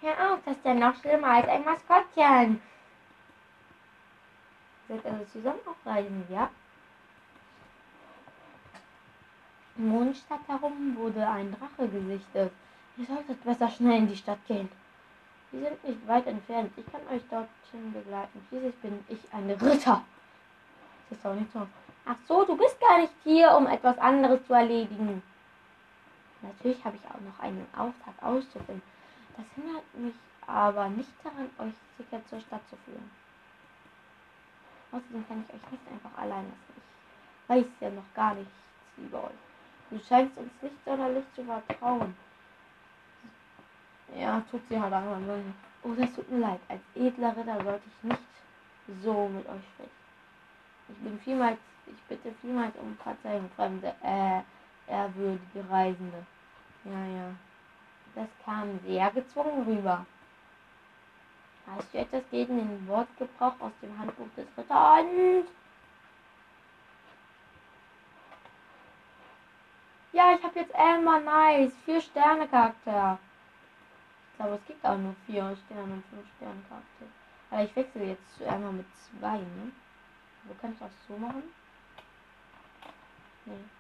Hör 0.02 0.34
auf, 0.34 0.40
das 0.46 0.56
ist 0.56 0.66
ja 0.66 0.74
noch 0.74 0.96
schlimmer 1.02 1.28
als 1.28 1.48
ein 1.48 1.66
Maskottchen. 1.66 2.62
Seid 4.88 5.06
also 5.06 5.26
zusammen 5.26 5.60
auf 5.66 5.76
Reisen, 5.86 6.24
ja? 6.30 6.50
Im 9.78 9.90
Mondstadt 9.90 10.48
herum 10.48 10.96
wurde 10.96 11.28
ein 11.28 11.54
Drache 11.54 11.90
gesichtet. 11.90 12.52
Ihr 12.96 13.06
solltet 13.06 13.44
besser 13.44 13.70
schnell 13.70 13.98
in 13.98 14.08
die 14.08 14.16
Stadt 14.16 14.40
gehen. 14.48 14.70
Wir 15.52 15.70
sind 15.70 15.84
nicht 15.84 16.08
weit 16.08 16.28
entfernt. 16.28 16.72
Ich 16.78 16.86
kann 16.92 17.02
euch 17.14 17.22
dorthin 17.30 17.94
begleiten. 17.94 18.46
Schließlich 18.50 18.76
bin 18.76 19.06
ich 19.08 19.20
ein 19.34 19.50
Ritter. 19.50 20.04
Das 21.10 21.20
ist 21.20 21.26
auch 21.26 21.34
nicht 21.34 21.52
so. 21.52 21.68
Ach 22.06 22.16
so, 22.28 22.46
du 22.46 22.56
bist 22.58 22.80
gar 22.80 23.00
nicht 23.00 23.14
hier, 23.24 23.56
um 23.56 23.68
etwas 23.68 23.98
anderes 23.98 24.46
zu 24.48 24.54
erledigen. 24.54 25.22
Natürlich 26.42 26.84
habe 26.86 26.98
ich 26.98 27.06
auch 27.06 27.20
noch 27.22 27.40
einen 27.40 27.68
Auftrag 27.76 28.14
auszuführen. 28.22 28.82
Das 29.36 29.46
hindert 29.56 29.94
mich 29.96 30.16
aber 30.46 30.90
nicht 30.90 31.12
daran, 31.24 31.50
euch 31.60 31.74
sicher 31.98 32.22
zur 32.30 32.40
Stadt 32.40 32.62
zu 32.70 32.76
führen. 32.86 33.10
Außerdem 34.92 35.28
kann 35.28 35.46
ich 35.48 35.56
euch 35.56 35.72
nicht 35.72 35.84
einfach 35.92 36.18
allein 36.18 36.46
lassen. 36.46 36.82
Ich 37.44 37.50
weiß 37.50 37.66
ja 37.82 37.90
noch 37.90 38.14
gar 38.14 38.36
nichts 38.36 38.52
über 38.98 39.26
euch. 39.26 39.40
Du 39.90 40.00
scheinst 40.00 40.38
uns 40.38 40.52
nicht 40.62 40.76
sonderlich 40.86 41.26
zu 41.36 41.44
vertrauen. 41.44 42.16
Ja, 44.16 44.42
tut 44.52 44.62
sie 44.70 44.80
halt 44.80 44.94
einfach 44.94 45.20
nur. 45.20 45.40
Oh, 45.84 45.94
das 45.94 46.14
tut 46.14 46.30
mir 46.32 46.40
leid. 46.40 46.60
Als 46.68 46.82
edler 46.96 47.36
Ritter 47.36 47.64
sollte 47.64 47.84
ich 47.86 48.10
nicht 48.10 48.22
so 49.04 49.28
mit 49.28 49.48
euch 49.48 49.62
sprechen. 49.74 49.92
Ich 50.90 50.98
bin 50.98 51.20
vielmals, 51.20 51.60
ich 51.86 52.02
bitte 52.04 52.34
vielmals 52.42 52.76
um 52.78 52.98
Verzeihung, 52.98 53.50
fremde, 53.56 53.94
äh, 54.04 54.42
ehrwürdige 54.88 55.70
Reisende. 55.70 56.26
Ja, 56.84 57.06
ja. 57.06 57.36
Das 58.16 58.28
kam 58.44 58.80
sehr 58.86 59.12
gezwungen 59.12 59.64
rüber. 59.64 60.06
Hast 61.68 61.94
du 61.94 61.98
etwas 61.98 62.24
gegen 62.32 62.58
den 62.58 62.88
Wortgebrauch 62.88 63.60
aus 63.60 63.74
dem 63.82 63.98
Handbuch 64.00 64.30
des 64.38 64.48
Ritters? 64.58 65.46
Ja, 70.14 70.34
ich 70.34 70.44
habe 70.44 70.60
jetzt 70.60 70.74
Elmer 70.74 71.20
Nice. 71.20 71.74
Vier 71.86 72.02
Sterne 72.02 72.48
Charakter. 72.48 73.20
Ich 74.32 74.38
glaube, 74.38 74.56
es 74.56 74.66
gibt 74.66 74.86
auch 74.86 74.98
nur 74.98 75.16
vier 75.26 75.56
Sterne 75.66 75.94
und 75.94 76.06
fünf 76.06 76.26
Sterne 76.38 76.62
Charakter. 76.70 77.06
Aber 77.52 77.64
ich 77.64 77.76
wechsle 77.76 78.06
jetzt 78.06 78.38
zu 78.38 78.46
Elmer 78.46 78.72
mit 78.72 78.86
zwei, 78.96 79.38
ne? 79.38 79.72
Wo 80.44 80.54
kann 80.56 80.72
ich 80.72 80.80
das 80.80 80.92
so 81.08 81.18
machen? 81.18 81.44
Nee. 83.46 83.77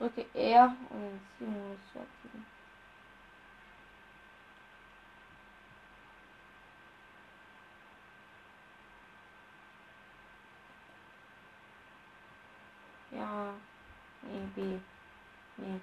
Drücke 0.00 0.24
R 0.32 0.74
und 0.88 1.20
Zielmodus 1.36 1.78
zu 1.92 1.98
aktivieren. 1.98 2.46
Ja. 13.10 13.52
Nee, 14.22 14.48
B. 14.54 14.80
Nee. 15.58 15.80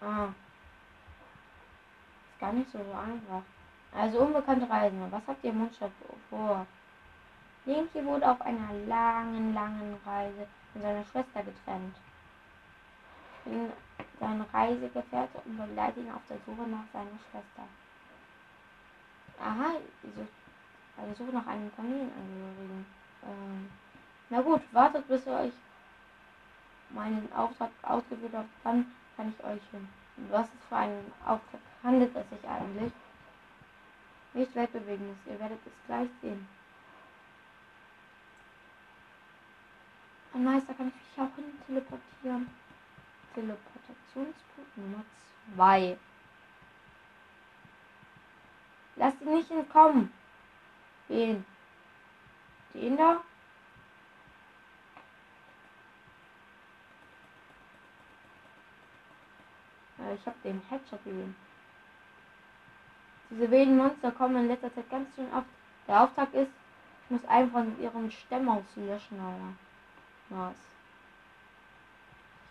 Ah. 0.00 0.26
Ist 2.30 2.38
gar 2.38 2.52
nicht 2.52 2.70
so 2.70 2.78
einfach. 2.78 3.42
Also 3.92 4.20
unbekannte 4.20 4.70
Reisende. 4.70 5.10
Was 5.10 5.26
habt 5.26 5.42
ihr 5.42 5.50
im 5.50 5.58
Mundstadt 5.58 5.90
vor? 6.30 6.64
Linky 7.64 8.04
wurde 8.04 8.28
auf 8.28 8.40
einer 8.40 8.72
langen, 8.88 9.54
langen 9.54 9.96
Reise 10.04 10.48
von 10.72 10.82
seiner 10.82 11.04
Schwester 11.04 11.42
getrennt. 11.44 11.94
Sein 14.18 14.44
Reisegefährte 14.52 15.38
und 15.44 15.56
begleite 15.56 16.00
ihn 16.00 16.10
auf 16.10 16.22
der 16.28 16.38
Suche 16.46 16.68
nach 16.68 16.84
seiner 16.92 17.18
Schwester. 17.30 17.68
Aha, 19.40 19.74
also 20.96 21.14
Suche 21.14 21.32
nach 21.32 21.46
einem 21.46 21.70
Familienangehörigen. 21.72 22.86
Ähm, 23.24 23.70
na 24.30 24.40
gut, 24.40 24.62
wartet 24.72 25.06
bis 25.08 25.26
ihr 25.26 25.32
euch 25.32 25.52
meinen 26.90 27.32
Auftrag 27.32 27.70
ausgeführt 27.82 28.34
habt, 28.34 28.48
dann 28.64 28.86
kann 29.16 29.32
ich 29.36 29.44
euch 29.44 29.62
hin. 29.70 29.88
Was 30.30 30.46
ist 30.46 30.64
für 30.68 30.76
einen 30.76 31.12
Auftrag 31.24 31.60
handelt 31.82 32.14
es 32.14 32.28
sich 32.30 32.48
eigentlich? 32.48 32.92
Nicht 34.34 34.54
Weltbewegendes, 34.54 35.16
ihr 35.26 35.38
werdet 35.38 35.60
es 35.64 35.72
gleich 35.86 36.08
sehen. 36.20 36.46
Ein 40.34 40.44
Meister 40.44 40.72
kann 40.74 40.88
ich 40.88 40.94
mich 40.94 41.26
auch 41.26 41.34
hin 41.36 41.44
teleportieren. 41.66 42.48
Teleportationspunkt 43.34 44.76
Nummer 44.76 45.04
2. 45.56 45.98
Lass 48.96 49.20
ihn 49.20 49.34
nicht 49.34 49.50
entkommen. 49.50 50.12
Wen? 51.08 51.44
Den 52.72 52.96
da? 52.96 53.22
Ja, 59.98 60.12
ich 60.14 60.26
habe 60.26 60.36
den 60.44 60.62
Headshot 60.68 61.04
gegeben. 61.04 61.36
Diese 63.30 63.50
wilden 63.50 63.76
Monster 63.76 64.10
kommen 64.12 64.36
in 64.36 64.48
letzter 64.48 64.74
Zeit 64.74 64.90
ganz 64.90 65.14
schön 65.14 65.32
oft. 65.32 65.46
Der 65.88 66.02
Auftrag 66.02 66.32
ist, 66.34 66.50
ich 67.04 67.10
muss 67.10 67.50
von 67.50 67.80
ihren 67.80 68.10
Stämmen 68.10 68.48
auslöschen, 68.48 69.20
Alter. 69.20 69.54
Was? 70.32 70.54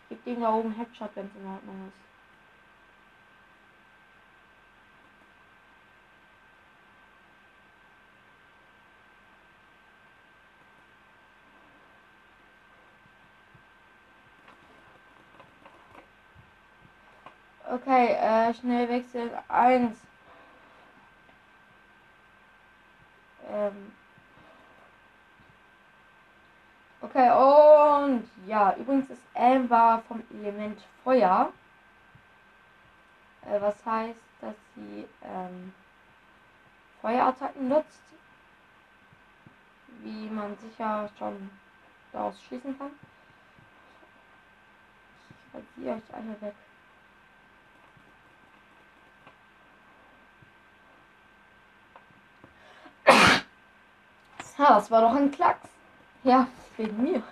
Ich 0.09 0.23
gebe 0.23 0.35
dem 0.35 0.41
da 0.41 0.53
oben 0.53 0.71
Headshot, 0.73 1.09
wenn 1.15 1.25
es 1.25 1.35
in 1.35 1.47
Ordnung 1.47 1.87
ist. 1.87 2.11
Okay, 17.73 18.13
äh, 18.13 18.53
schnell 18.53 18.89
wechseln. 18.89 19.31
Eins. 19.47 19.97
Ähm. 23.49 23.91
Okay, 27.01 27.29
übrigens 28.77 29.09
ist 29.09 29.23
Amber 29.33 30.03
vom 30.07 30.21
Element 30.31 30.81
Feuer. 31.03 31.51
Äh, 33.45 33.61
was 33.61 33.85
heißt, 33.85 34.19
dass 34.41 34.55
sie 34.75 35.07
ähm, 35.23 35.73
Feuerattacken 37.01 37.67
nutzt. 37.67 38.01
Wie 40.03 40.29
man 40.29 40.57
sicher 40.57 41.09
schon 41.17 41.51
daraus 42.11 42.41
schließen 42.43 42.77
kann. 42.77 42.91
Ich 45.47 45.53
rasiere 45.55 45.95
euch 45.97 46.13
alle 46.13 46.41
weg. 46.41 46.55
Ja, 54.57 54.75
das 54.75 54.91
war 54.91 55.01
doch 55.01 55.15
ein 55.15 55.31
Klacks. 55.31 55.67
Ja, 56.23 56.47
wegen 56.77 57.01
mir. 57.01 57.23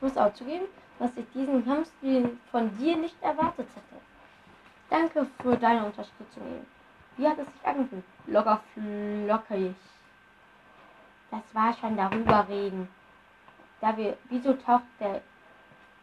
Ich 0.00 0.02
muss 0.02 0.16
auch 0.16 0.32
zugeben, 0.32 0.64
was 0.98 1.10
ich 1.14 1.26
diesen 1.34 1.62
Kampfstil 1.62 2.38
von 2.50 2.74
dir 2.78 2.96
nicht 2.96 3.22
erwartet 3.22 3.68
hätte. 3.68 4.00
Danke 4.88 5.26
für 5.42 5.58
deine 5.58 5.84
Unterstützung. 5.84 6.64
Wie 7.18 7.28
hat 7.28 7.38
es 7.38 7.44
sich 7.44 7.66
angefühlt? 7.66 8.02
Locker 8.26 8.62
flockig. 8.72 9.74
Das 11.30 11.42
war 11.52 11.74
schon 11.74 11.98
darüber 11.98 12.48
reden. 12.48 12.88
Da 13.82 13.94
wir, 13.94 14.16
wieso 14.30 14.54
taucht 14.54 14.84
der, 15.00 15.20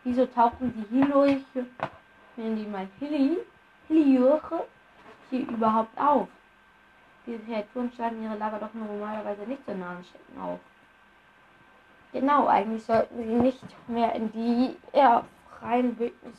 wieso 0.03 0.27
tauchen 0.27 0.75
die 0.75 0.95
Hilurche, 0.95 1.65
nennen 2.35 2.55
die 2.55 2.67
mal 2.67 2.87
Hilly, 2.99 3.39
Hillyurche, 3.87 4.63
hier 5.31 5.47
überhaupt 5.49 5.99
auf? 5.99 6.27
Diese 7.25 7.39
Kreaturen 7.39 7.91
schlagen 7.93 8.21
ihre 8.21 8.37
Lager 8.37 8.59
doch 8.59 8.73
normalerweise 8.75 9.41
nicht 9.41 9.65
so 9.65 9.73
nah 9.73 9.89
an 9.89 10.05
Städten 10.05 10.39
auf. 10.39 10.59
Genau, 12.13 12.47
eigentlich 12.47 12.83
sollten 12.83 13.17
sie 13.17 13.33
nicht 13.33 13.63
mehr 13.87 14.13
in 14.13 14.31
die 14.31 14.77
eher 14.91 15.25
freien 15.59 15.97
Wildnis 15.99 16.37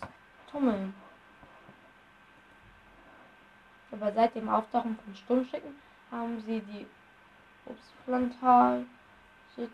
tummeln. 0.50 0.94
Aber 3.92 4.12
seit 4.12 4.34
dem 4.34 4.48
Auftauchen 4.48 4.98
von 4.98 5.14
Sturmschicken 5.14 5.74
haben 6.10 6.40
sie 6.46 6.60
die 6.60 6.86
Obstplantage 7.66 8.86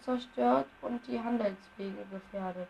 zerstört 0.02 0.66
und 0.80 1.06
die 1.06 1.20
Handelswege 1.20 2.06
gefährdet. 2.10 2.68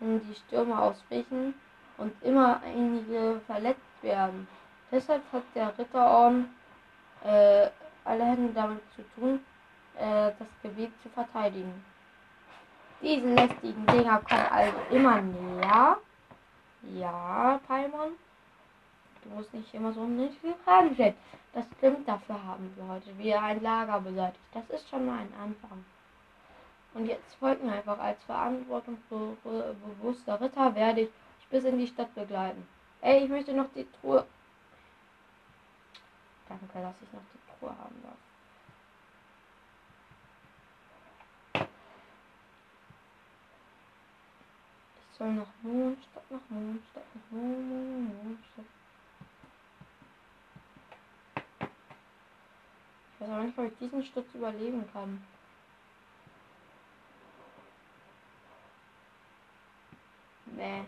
Wenn 0.00 0.20
die 0.26 0.34
Stürme 0.34 0.78
ausbrechen 0.78 1.54
und 1.98 2.22
immer 2.22 2.60
einige 2.62 3.40
verletzt 3.46 3.80
werden. 4.02 4.48
Deshalb 4.94 5.22
hat 5.32 5.42
der 5.56 5.76
Ritterorden 5.76 6.54
äh, 7.24 7.66
alle 8.04 8.24
Hände 8.26 8.52
damit 8.54 8.80
zu 8.94 9.02
tun, 9.16 9.40
äh, 9.98 10.30
das 10.38 10.46
Gebiet 10.62 10.92
zu 11.02 11.08
verteidigen. 11.08 11.84
Diese 13.02 13.26
lästigen 13.26 13.84
Dinger 13.86 14.20
kommen 14.20 14.46
also 14.52 14.76
immer 14.90 15.20
näher. 15.20 15.96
Ja, 16.94 17.58
Paimon. 17.66 18.12
Du 19.24 19.30
musst 19.30 19.52
nicht 19.52 19.74
immer 19.74 19.92
so 19.92 20.04
nicht 20.04 20.40
viel 20.40 20.54
Fragen 20.64 20.94
stellen. 20.94 21.16
Das 21.54 21.66
stimmt, 21.76 22.06
dafür 22.06 22.40
haben 22.44 22.72
wir 22.76 22.86
heute 22.86 23.18
wieder 23.18 23.42
ein 23.42 23.60
Lager 23.64 24.00
beseitigt. 24.00 24.44
Das 24.52 24.70
ist 24.70 24.88
schon 24.88 25.06
mal 25.06 25.18
ein 25.18 25.34
Anfang. 25.42 25.84
Und 26.94 27.06
jetzt 27.06 27.34
folgen 27.40 27.68
einfach 27.68 27.98
als 27.98 28.22
verantwortungsbewusster 28.22 30.40
Ritter 30.40 30.72
werde 30.76 31.00
ich 31.00 31.10
bis 31.50 31.64
in 31.64 31.78
die 31.78 31.88
Stadt 31.88 32.14
begleiten. 32.14 32.64
Ey, 33.00 33.24
ich 33.24 33.28
möchte 33.28 33.54
noch 33.54 33.72
die 33.74 33.88
Truhe. 34.00 34.24
Danke, 36.48 36.66
dass 36.72 36.94
ich 37.02 37.12
noch 37.12 37.22
die 37.32 37.58
Truhe 37.58 37.76
haben 37.78 38.02
darf. 38.02 38.16
Ich 45.12 45.18
soll 45.18 45.32
nach 45.32 45.46
Mondstadt, 45.62 46.30
nach 46.30 46.50
Mondstadt, 46.50 47.04
nach 47.14 47.30
Mondstadt. 47.30 48.64
Ich 53.14 53.20
weiß 53.20 53.30
aber 53.30 53.44
nicht, 53.44 53.58
ob 53.58 53.72
ich 53.72 53.78
diesen 53.78 54.04
Sturz 54.04 54.26
überleben 54.34 54.90
kann. 54.92 55.24
Nee. 60.46 60.84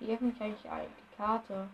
Wie 0.00 0.14
öffne 0.14 0.34
eigentlich 0.40 0.62
die 0.62 1.16
Karte? 1.16 1.68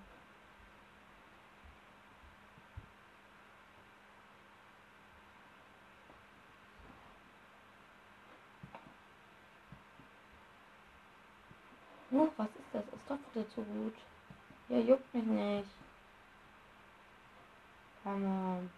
Uh, 12.11 12.29
was 12.37 12.49
ist 12.49 12.57
das? 12.73 12.85
Ist 12.85 13.09
doch 13.09 13.19
wieder 13.35 13.49
zu 13.51 13.63
gut. 13.63 13.95
Ja, 14.69 14.79
juckt 14.79 15.15
mich 15.15 15.25
nicht. 15.25 15.69
Come 18.03 18.27
on. 18.27 18.71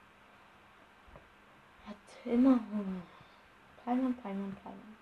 Hat 1.87 1.97
immer 2.27 2.59
Hunger. 2.71 3.03
Palmen, 3.85 4.15
Palmen, 4.17 4.57
Palmen. 4.63 4.97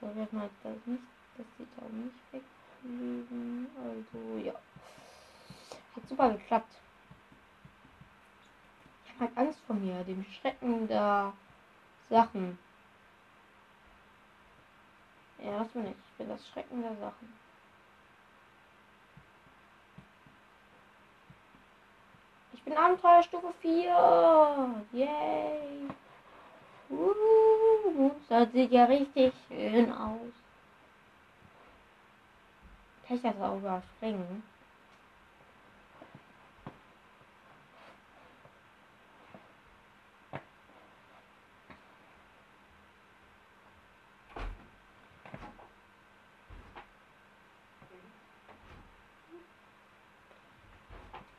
So, 0.00 0.14
wird 0.14 0.32
mal 0.32 0.50
das 0.62 0.76
nicht, 0.86 1.02
dass 1.36 1.46
die 1.58 1.66
Tauben 1.78 2.04
nicht 2.04 2.32
wegfliegen. 2.32 3.66
Also, 3.76 4.38
ja. 4.38 4.54
Hat 5.94 6.08
super 6.08 6.30
geklappt. 6.30 6.72
Ich 9.04 9.12
habe 9.14 9.24
halt 9.26 9.38
Angst 9.38 9.60
vor 9.66 9.76
mir, 9.76 10.04
dem 10.04 10.24
Schrecken 10.24 10.88
der 10.88 11.32
Sachen. 12.08 12.58
Ja, 15.42 15.58
das 15.58 15.68
bin 15.68 15.86
ich. 15.86 15.90
Ich 15.90 16.18
bin 16.18 16.28
das 16.28 16.48
Schrecken 16.48 16.82
der 16.82 16.96
Sachen. 16.96 17.32
Ich 22.52 22.62
bin 22.62 22.76
Abenteuerstufe 22.76 23.54
4. 23.60 24.84
Yay. 24.92 25.88
Uh, 26.90 28.10
das 28.28 28.50
sieht 28.52 28.72
ja 28.72 28.84
richtig 28.84 29.32
schön 29.48 29.92
aus. 29.92 30.39
Kann 33.10 33.16
ich 33.16 33.22
das 33.24 33.40
auch 33.40 33.56
überspringen? 33.56 34.44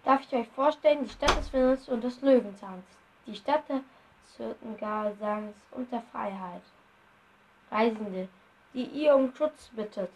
Darf 0.04 0.20
ich 0.24 0.34
euch 0.34 0.48
vorstellen, 0.50 1.06
die 1.06 1.10
Stadt 1.10 1.38
des 1.38 1.54
Winters 1.54 1.88
und 1.88 2.04
des 2.04 2.20
Löwenzahns. 2.20 2.84
Die 3.26 3.34
Stadt 3.34 3.70
des 3.70 3.82
Hirtengasangs 4.36 5.56
und 5.72 5.90
der 5.90 6.02
Freiheit. 6.02 6.64
Reisende, 7.72 8.28
die 8.74 8.84
ihr 8.84 9.16
um 9.16 9.34
Schutz 9.34 9.70
bittet. 9.74 10.12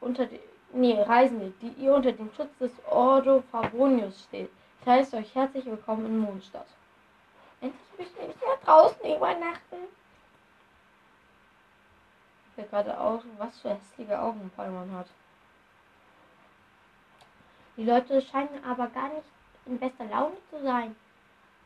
Unter 0.00 0.24
die, 0.24 0.40
nee, 0.76 1.00
Reisende, 1.00 1.52
die 1.62 1.72
ihr 1.82 1.94
unter 1.94 2.12
dem 2.12 2.30
Schutz 2.34 2.56
des 2.58 2.72
Ordo 2.90 3.42
Fabonius 3.50 4.24
steht. 4.24 4.50
Ich 4.80 4.86
heiße 4.86 5.16
euch 5.16 5.34
herzlich 5.34 5.64
willkommen 5.64 6.06
in 6.06 6.18
Mondstadt. 6.18 6.66
Endlich 7.60 7.80
müssen 7.98 8.16
wir 8.18 8.28
nicht 8.28 8.40
mehr 8.40 8.58
draußen 8.64 9.16
übernachten. 9.16 9.76
Ich 12.50 12.58
will 12.58 12.66
gerade 12.66 13.00
auch, 13.00 13.22
was 13.38 13.58
für 13.58 13.70
hässliche 13.70 14.20
Augen 14.20 14.50
Palman 14.54 14.92
hat. 14.92 15.08
Die 17.76 17.84
Leute 17.84 18.22
scheinen 18.22 18.64
aber 18.64 18.86
gar 18.88 19.08
nicht 19.08 19.26
in 19.66 19.78
bester 19.78 20.04
Laune 20.04 20.36
zu 20.50 20.62
sein. 20.62 20.94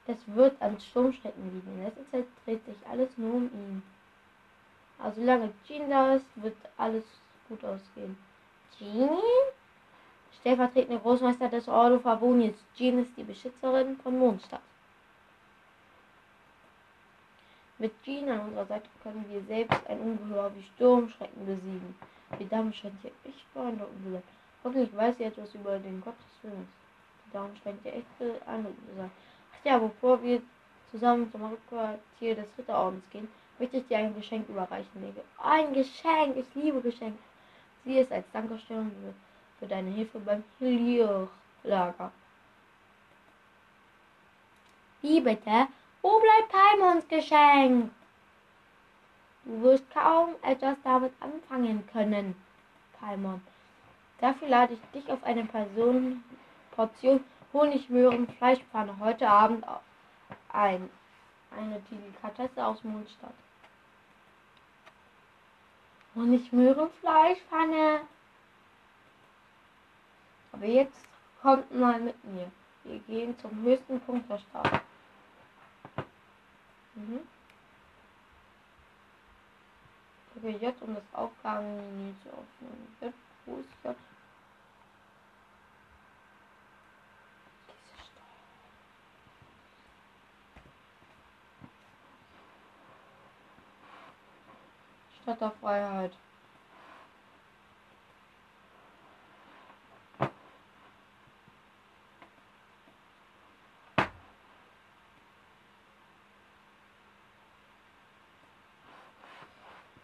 Es 0.06 0.18
wird 0.26 0.60
an 0.62 0.80
Sturmschrecken 0.80 1.52
liegen. 1.52 1.78
In 1.78 1.84
letzter 1.84 2.10
Zeit 2.10 2.26
dreht 2.44 2.64
sich 2.64 2.76
alles 2.90 3.10
nur 3.16 3.34
um 3.34 3.44
ihn. 3.44 3.82
Also 4.98 5.20
solange 5.20 5.52
Jean 5.66 5.88
da 5.88 6.14
ist, 6.14 6.26
wird 6.36 6.56
alles 6.76 7.04
gut 7.48 7.64
ausgehen. 7.64 8.16
Jean? 8.78 9.10
Stellvertretende 10.40 11.00
Großmeister 11.00 11.48
des 11.48 11.68
Ordo 11.68 11.98
Favonius. 11.98 12.56
Jean 12.74 12.98
ist 13.00 13.16
die 13.16 13.24
Beschützerin 13.24 13.96
von 13.98 14.18
Mondstadt. 14.18 14.62
Mit 17.78 17.92
Jean 18.04 18.28
an 18.28 18.40
unserer 18.40 18.66
Seite 18.66 18.88
können 19.02 19.24
wir 19.28 19.42
selbst 19.44 19.80
ein 19.88 20.00
Ungeheuer 20.00 20.50
wie 20.54 20.62
Sturmschrecken 20.62 21.46
besiegen. 21.46 21.94
Die 22.38 22.48
Dame 22.48 22.72
scheint 22.72 23.00
hier 23.02 23.10
echt 23.24 23.54
beeindruckend 23.54 24.04
zu 24.04 24.12
sein. 24.12 24.22
Hoffentlich 24.62 24.96
weiß 24.96 25.16
sie 25.16 25.24
etwas 25.24 25.54
über 25.54 25.78
den 25.78 26.00
Gott 26.02 26.18
des 26.18 26.40
Films. 26.40 26.68
Die 27.26 27.32
Dame 27.32 27.50
scheint 27.62 27.84
ja 27.84 27.92
echt 27.92 28.18
beeindruckend 28.18 28.86
zu 28.88 28.96
sein. 28.96 29.10
Ach 29.52 29.64
ja, 29.64 29.78
bevor 29.78 30.22
wir 30.22 30.42
zusammen 30.90 31.30
zum 31.32 31.42
Hauptquartier 31.42 32.34
des 32.36 32.46
Ritterordens 32.58 33.02
gehen, 33.10 33.28
möchte 33.58 33.78
ich 33.78 33.86
dir 33.88 33.98
ein 33.98 34.14
Geschenk 34.14 34.48
überreichen, 34.48 35.00
Lege. 35.00 35.22
Ein 35.38 35.72
Geschenk! 35.72 36.36
Ich 36.36 36.54
liebe 36.54 36.80
Geschenke. 36.80 37.18
Sie 37.84 37.98
ist 37.98 38.12
als 38.12 38.24
Dankeschön 38.32 38.90
für, 39.58 39.66
deine 39.66 39.90
Hilfe 39.90 40.18
beim 40.20 40.44
Hilierlager. 40.58 42.10
Wie 45.02 45.20
bitte? 45.20 45.68
Wo 46.02 46.20
bleibt 46.20 46.52
Paimons 46.52 47.08
Geschenk? 47.08 47.90
Du 49.44 49.62
wirst 49.62 49.90
kaum 49.92 50.34
etwas 50.42 50.76
damit 50.84 51.12
anfangen 51.20 51.86
können, 51.92 52.34
Paimon. 52.98 53.40
Dafür 54.20 54.48
lade 54.48 54.74
ich 54.74 54.80
dich 55.00 55.10
auf 55.10 55.22
eine 55.24 55.44
Person, 55.44 56.22
Portion 56.72 57.24
Honigmöhren-Fleischpfanne 57.52 58.98
heute 59.00 59.28
Abend 59.28 59.64
ein. 60.52 60.90
Eine 61.56 61.80
Delikatesse 61.90 62.64
aus 62.64 62.84
Mondstadt. 62.84 63.34
Honigmöhren-Fleischpfanne. 66.20 68.02
Aber 70.52 70.66
jetzt 70.66 70.92
kommt 71.40 71.74
mal 71.74 72.00
mit 72.00 72.22
mir. 72.24 72.50
Wir 72.84 72.98
gehen 73.00 73.38
zum 73.40 73.62
höchsten 73.62 74.00
Punkt 74.00 74.30
der 74.30 74.38
Stadt. 74.38 74.82
Mhm. 76.94 77.20
Okay, 80.36 80.56
J, 80.60 80.74
um 80.82 80.94
das 80.94 81.04
Aufgabenmenü 81.12 82.14
zu 82.22 82.28
öffnen. 82.28 82.96
J, 83.00 83.12
wo 83.46 83.56
ist 83.56 83.68
J? 83.84 83.96
Stadt 95.22 95.40
der 95.40 95.50
Freiheit. 95.50 96.12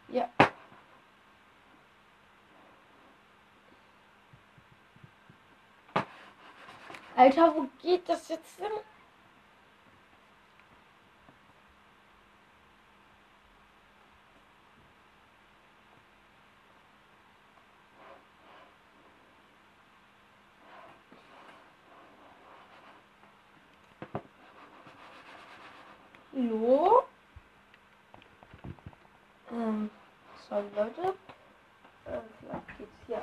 Ja. 0.08 0.28
Alter, 7.16 7.54
wo 7.54 7.66
geht 7.80 8.08
das 8.08 8.28
jetzt 8.28 8.56
hin? 8.58 8.66
Hallo? 26.36 27.02
Ähm, 29.50 29.90
sorry 30.56 30.68
Leute. 30.74 31.14
Äh, 32.06 32.20
vielleicht 32.40 32.78
geht's 32.78 32.92
hier. 33.06 33.22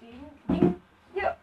Den 0.00 0.56
Ding 0.56 0.82
hier. 1.14 1.36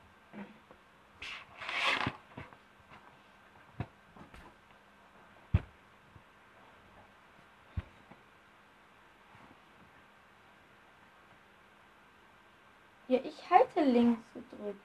Ja, 13.08 13.20
ich 13.24 13.50
halte 13.50 13.82
links 13.82 14.22
gedrückt. 14.34 14.80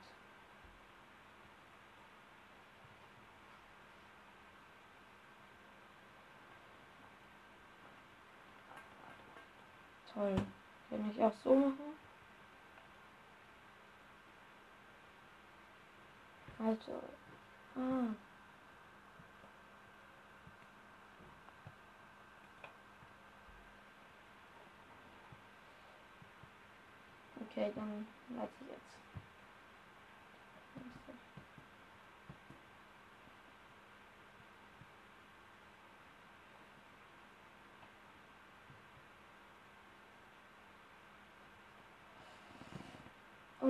Toll. 10.20 10.36
Kann 10.90 11.10
ich 11.10 11.22
auch 11.22 11.32
so 11.42 11.54
machen? 11.54 11.96
Also. 16.58 17.02
Ah. 17.74 18.14
Okay, 27.40 27.72
dann 27.74 28.06
lasse 28.36 28.50
ich 28.60 28.68
jetzt. 28.68 29.29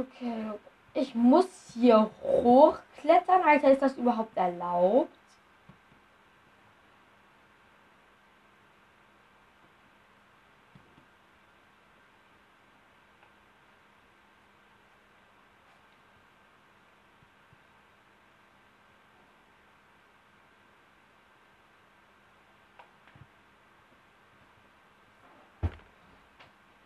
Okay. 0.01 0.53
Ich 0.95 1.15
muss 1.15 1.47
hier 1.75 2.11
hochklettern. 2.23 3.43
Alter, 3.43 3.73
ist 3.73 3.83
das 3.83 3.99
überhaupt 3.99 4.35
erlaubt? 4.37 5.11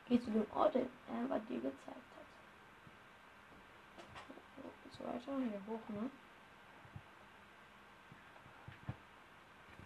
Geh 0.09 0.21
zu 0.21 0.31
dem 0.31 0.47
Ort, 0.55 0.75
den 0.75 0.89
Amber 1.09 1.39
dir 1.49 1.61
gezeigt 1.61 2.14
weiter? 5.05 5.39
Hier 5.39 5.61
hoch, 5.69 5.89
ne? 5.91 6.11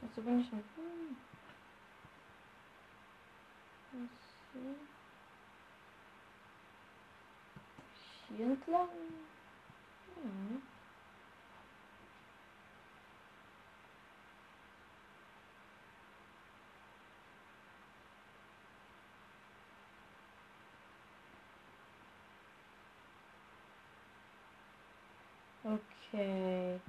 Also 0.02 0.22
bin 0.22 0.40
ich 0.40 0.48
schon. 0.48 0.58
Hm. 0.58 1.16
Hier 8.28 8.46
entlang. 8.46 8.88
Hm. 10.22 10.62
Okay. 25.68 26.80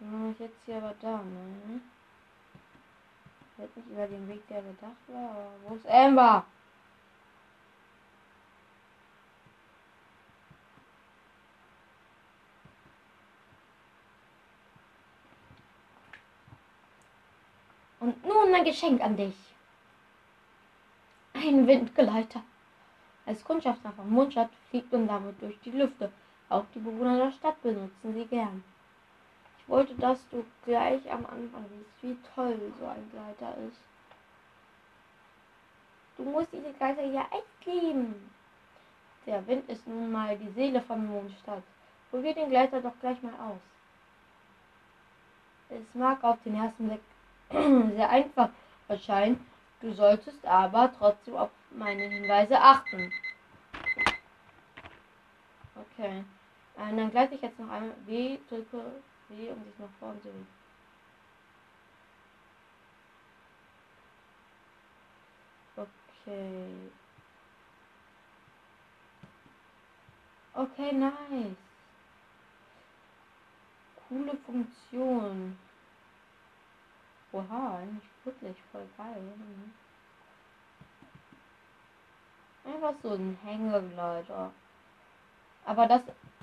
Ich 0.00 0.38
jetzt 0.38 0.64
hier 0.64 0.76
aber 0.76 0.94
da, 1.02 1.18
ne? 1.18 1.80
Jetzt 3.58 3.76
nicht 3.76 3.88
über 3.88 4.06
den 4.06 4.28
Weg, 4.28 4.46
der 4.48 4.62
gedacht 4.62 4.96
war, 5.08 5.30
aber 5.30 5.50
wo 5.66 5.74
ist 5.74 5.86
Amber? 5.86 6.46
Und 18.00 18.24
nun 18.24 18.54
ein 18.54 18.64
Geschenk 18.64 19.02
an 19.02 19.16
dich. 19.16 19.36
Ein 21.34 21.66
Windgleiter. 21.66 22.42
Als 23.26 23.44
Kundschafter 23.44 23.92
von 23.92 24.08
Mundstadt 24.08 24.50
fliegt 24.70 24.92
und 24.94 25.08
damit 25.08 25.42
durch 25.42 25.58
die 25.60 25.72
Lüfte. 25.72 26.10
Auch 26.48 26.64
die 26.74 26.78
Bewohner 26.78 27.16
der 27.18 27.32
Stadt 27.32 27.62
benutzen 27.62 28.14
sie 28.14 28.26
gern. 28.26 28.64
Ich 29.58 29.68
wollte, 29.68 29.94
dass 29.96 30.26
du 30.30 30.44
gleich 30.64 31.10
am 31.10 31.26
Anfang 31.26 31.64
siehst, 31.68 32.02
wie 32.02 32.16
toll 32.34 32.58
so 32.78 32.86
ein 32.86 33.10
Gleiter 33.10 33.54
ist. 33.68 33.80
Du 36.16 36.24
musst 36.24 36.52
diese 36.52 36.72
Gleiter 36.72 37.04
ja 37.04 37.26
echt 37.30 37.66
lieben. 37.66 38.30
Der 39.26 39.46
Wind 39.46 39.68
ist 39.68 39.86
nun 39.86 40.10
mal 40.10 40.36
die 40.38 40.48
Seele 40.52 40.80
von 40.80 41.06
Mondstadt. 41.06 41.62
Probier 42.10 42.34
den 42.34 42.48
Gleiter 42.48 42.80
doch 42.80 42.98
gleich 43.00 43.22
mal 43.22 43.34
aus. 43.34 43.60
Es 45.68 45.94
mag 45.94 46.24
auf 46.24 46.38
den 46.44 46.56
ersten 46.56 46.88
Blick 46.88 47.00
sehr 47.94 48.08
einfach 48.08 48.48
erscheinen, 48.88 49.46
du 49.80 49.92
solltest 49.92 50.44
aber 50.46 50.90
trotzdem 50.98 51.36
auf 51.36 51.50
meine 51.70 52.04
Hinweise 52.04 52.58
achten. 52.58 53.12
Okay. 55.80 56.24
Äh, 56.76 56.96
dann 56.96 57.10
gleite 57.10 57.34
ich 57.34 57.42
jetzt 57.42 57.58
noch 57.58 57.70
einmal 57.70 57.94
W, 58.06 58.38
drücke 58.48 59.02
W, 59.28 59.50
um 59.52 59.64
sich 59.64 59.78
nach 59.78 59.90
vorne 59.98 60.20
zu 60.20 60.28
bewegen. 60.28 60.46
Okay. 65.76 66.90
Okay, 70.54 70.92
nice. 70.92 71.56
Coole 74.08 74.36
Funktion. 74.38 75.56
Oha, 77.32 77.78
eigentlich 77.78 78.10
wirklich 78.24 78.56
voll 78.72 78.88
geil. 78.96 79.22
Mhm. 79.22 79.72
Einfach 82.64 82.94
so 83.02 83.14
ein 83.14 83.36
Hängegleiter. 83.44 84.52
Aber 85.68 85.86
das 85.86 86.00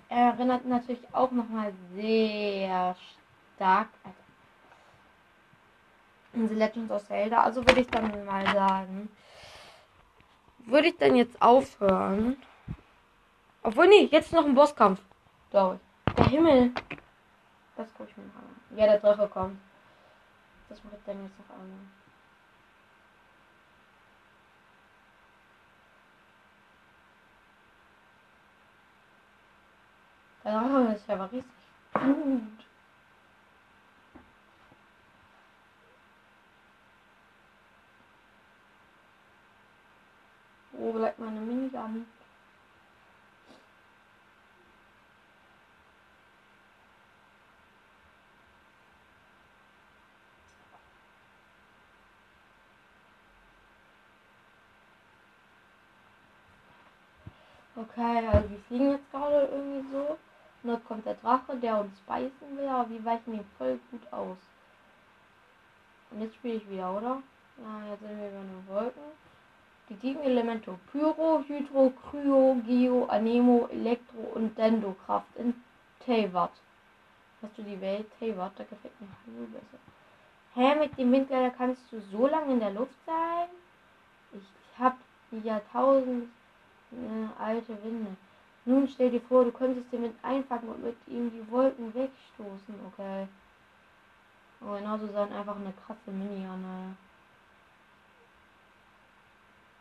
erinnert 0.08 0.66
natürlich 0.66 1.02
auch 1.12 1.32
nochmal 1.32 1.74
sehr 1.96 2.96
stark 3.56 3.88
an 6.32 6.48
The 6.48 6.54
Legends 6.54 6.92
of 6.92 7.04
Zelda. 7.08 7.42
Also 7.42 7.66
würde 7.66 7.82
ich 7.82 7.88
dann 7.88 8.24
mal 8.24 8.46
sagen, 8.54 9.10
würde 10.60 10.90
ich 10.90 10.98
dann 10.98 11.16
jetzt 11.16 11.42
aufhören. 11.42 12.38
Obwohl, 13.64 13.88
nee, 13.88 14.08
jetzt 14.12 14.32
noch 14.32 14.46
ein 14.46 14.54
Bosskampf. 14.54 15.02
Glaube 15.50 15.80
ich. 15.80 16.14
Der 16.14 16.28
Himmel. 16.28 16.72
Das 17.78 17.92
gucke 17.96 18.12
ich 18.12 18.18
mir 18.18 18.26
noch 18.26 18.36
an. 18.36 18.78
Ja, 18.78 18.86
der 18.86 19.00
Drache 19.00 19.28
kommt. 19.28 19.60
Das 20.70 20.84
mache 20.84 20.98
ich 20.98 21.04
dann 21.04 21.24
jetzt 21.24 21.40
noch 21.40 21.50
einmal. 21.50 21.80
Der 30.46 30.52
Drache 30.54 30.94
ist 30.94 31.08
ja 31.08 31.24
riesig 31.26 31.44
gut. 31.94 32.66
Wo 40.74 40.92
bleibt 40.94 41.18
meine 41.18 41.40
Minigun? 41.40 42.06
Okay, 57.76 58.28
also 58.28 58.50
wir 58.50 58.60
fliegen 58.68 58.92
jetzt 58.92 59.12
gerade 59.12 59.50
irgendwie 59.52 59.92
so. 59.92 60.18
Und 60.66 60.72
dann 60.72 60.84
kommt 60.86 61.06
der 61.06 61.14
Drache, 61.14 61.56
der 61.58 61.80
uns 61.80 61.94
beißen 62.08 62.58
will, 62.58 62.68
aber 62.68 62.90
wir 62.90 63.06
weichen 63.06 63.36
ihn 63.36 63.46
voll 63.60 63.80
gut 63.92 64.02
aus. 64.12 64.38
Und 66.10 66.22
jetzt 66.22 66.34
spiele 66.34 66.56
ich 66.56 66.68
wieder, 66.68 66.98
oder? 66.98 67.22
Ja, 67.60 67.92
jetzt 67.92 68.00
sind 68.00 68.20
wir 68.20 68.30
über 68.30 68.40
den 68.40 68.68
Wolken. 68.68 69.04
Die 69.90 69.96
sieben 69.98 70.22
Elemente 70.22 70.76
Pyro, 70.92 71.44
Hydro, 71.48 71.94
Kryo, 72.10 72.58
Geo, 72.66 73.06
Anemo, 73.06 73.70
Elektro 73.72 74.22
und 74.34 74.58
Dendokraft 74.58 75.28
in 75.36 75.54
Teyvat. 76.04 76.50
Hast 77.44 77.56
du 77.60 77.62
die 77.62 77.80
Welt? 77.80 78.08
Teyvat, 78.18 78.54
da 78.58 78.64
gefällt 78.64 79.00
mir 79.00 79.08
nur 79.38 79.48
besser. 79.50 79.78
Hä, 80.56 80.80
mit 80.80 80.98
dem 80.98 81.12
Windgleiter 81.12 81.56
kannst 81.56 81.84
du 81.92 82.02
so 82.12 82.26
lange 82.26 82.54
in 82.54 82.60
der 82.60 82.72
Luft 82.72 82.98
sein? 83.06 83.50
Ich 84.34 84.80
hab 84.80 84.98
die 85.30 85.42
Jahrtausend 85.42 86.28
äh, 86.92 87.40
alte 87.40 87.78
Winde. 87.84 88.18
Nun 88.66 88.88
stell 88.88 89.12
dir 89.12 89.22
vor, 89.22 89.46
du 89.46 89.52
könntest 89.52 89.92
den 89.92 90.04
Wind 90.04 90.16
einfangen 90.24 90.70
und 90.70 90.84
mit 90.84 90.98
ihm 91.08 91.30
die 91.32 91.52
Wolken 91.52 91.94
wegstoßen. 91.94 92.76
Okay. 92.88 93.28
Aber 94.62 94.80
genauso 94.80 95.08
sein 95.08 95.32
einfach 95.32 95.56
eine 95.56 95.74
krasse 95.86 96.12
Mini-Anne. 96.12 96.96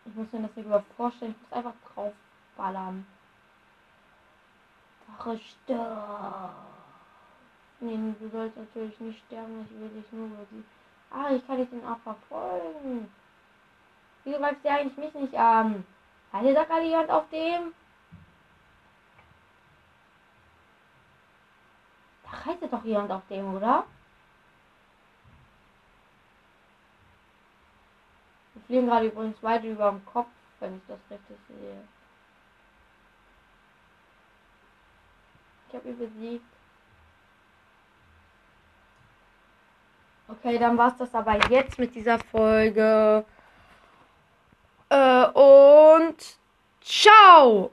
Ich 0.04 0.14
muss 0.14 0.30
mir 0.32 0.42
das 0.42 0.56
nicht 0.56 0.66
überhaupt 0.66 0.92
vorstellen. 0.96 1.34
Ich 1.34 1.42
muss 1.42 1.52
einfach 1.52 1.74
draufballern. 1.94 3.06
Sache 5.06 5.38
stirb. 5.38 6.54
Nee, 7.80 8.14
du 8.20 8.28
sollst 8.28 8.56
natürlich 8.56 9.00
nicht 9.00 9.24
sterben. 9.26 9.66
Ich 9.70 9.80
will 9.80 9.88
dich 9.88 10.12
nur 10.12 10.28
besiegen. 10.28 10.64
Ah, 11.10 11.30
ich 11.30 11.46
kann 11.46 11.56
dich 11.56 11.70
den 11.70 11.86
auch 11.86 11.98
verfolgen. 12.00 13.10
Wieso 14.24 14.38
greifst 14.38 14.64
du 14.64 14.70
eigentlich 14.70 14.96
mich 14.96 15.14
nicht 15.14 15.34
an? 15.38 15.86
Hatte 16.32 16.52
da 16.52 16.64
gerade 16.64 16.84
jemand 16.84 17.10
auf 17.10 17.28
dem? 17.30 17.72
Reitet 22.46 22.72
doch 22.72 22.84
jemand 22.84 23.10
auf 23.10 23.22
dem, 23.28 23.54
oder? 23.54 23.84
Wir 28.54 28.62
fliegen 28.62 28.86
gerade 28.86 29.06
übrigens 29.06 29.42
weit 29.42 29.64
über 29.64 29.90
dem 29.90 30.04
Kopf, 30.06 30.28
wenn 30.60 30.76
ich 30.76 30.82
das 30.86 30.98
richtig 31.10 31.36
sehe. 31.48 31.84
Ich 35.68 35.74
habe 35.74 35.88
ihn 35.88 35.98
besiegt. 35.98 36.44
Okay, 40.28 40.58
dann 40.58 40.78
war 40.78 40.88
es 40.88 40.96
das 40.96 41.14
aber 41.14 41.50
jetzt 41.50 41.78
mit 41.78 41.94
dieser 41.94 42.18
Folge. 42.18 43.24
Äh, 44.88 45.26
und 45.32 46.38
ciao! 46.80 47.70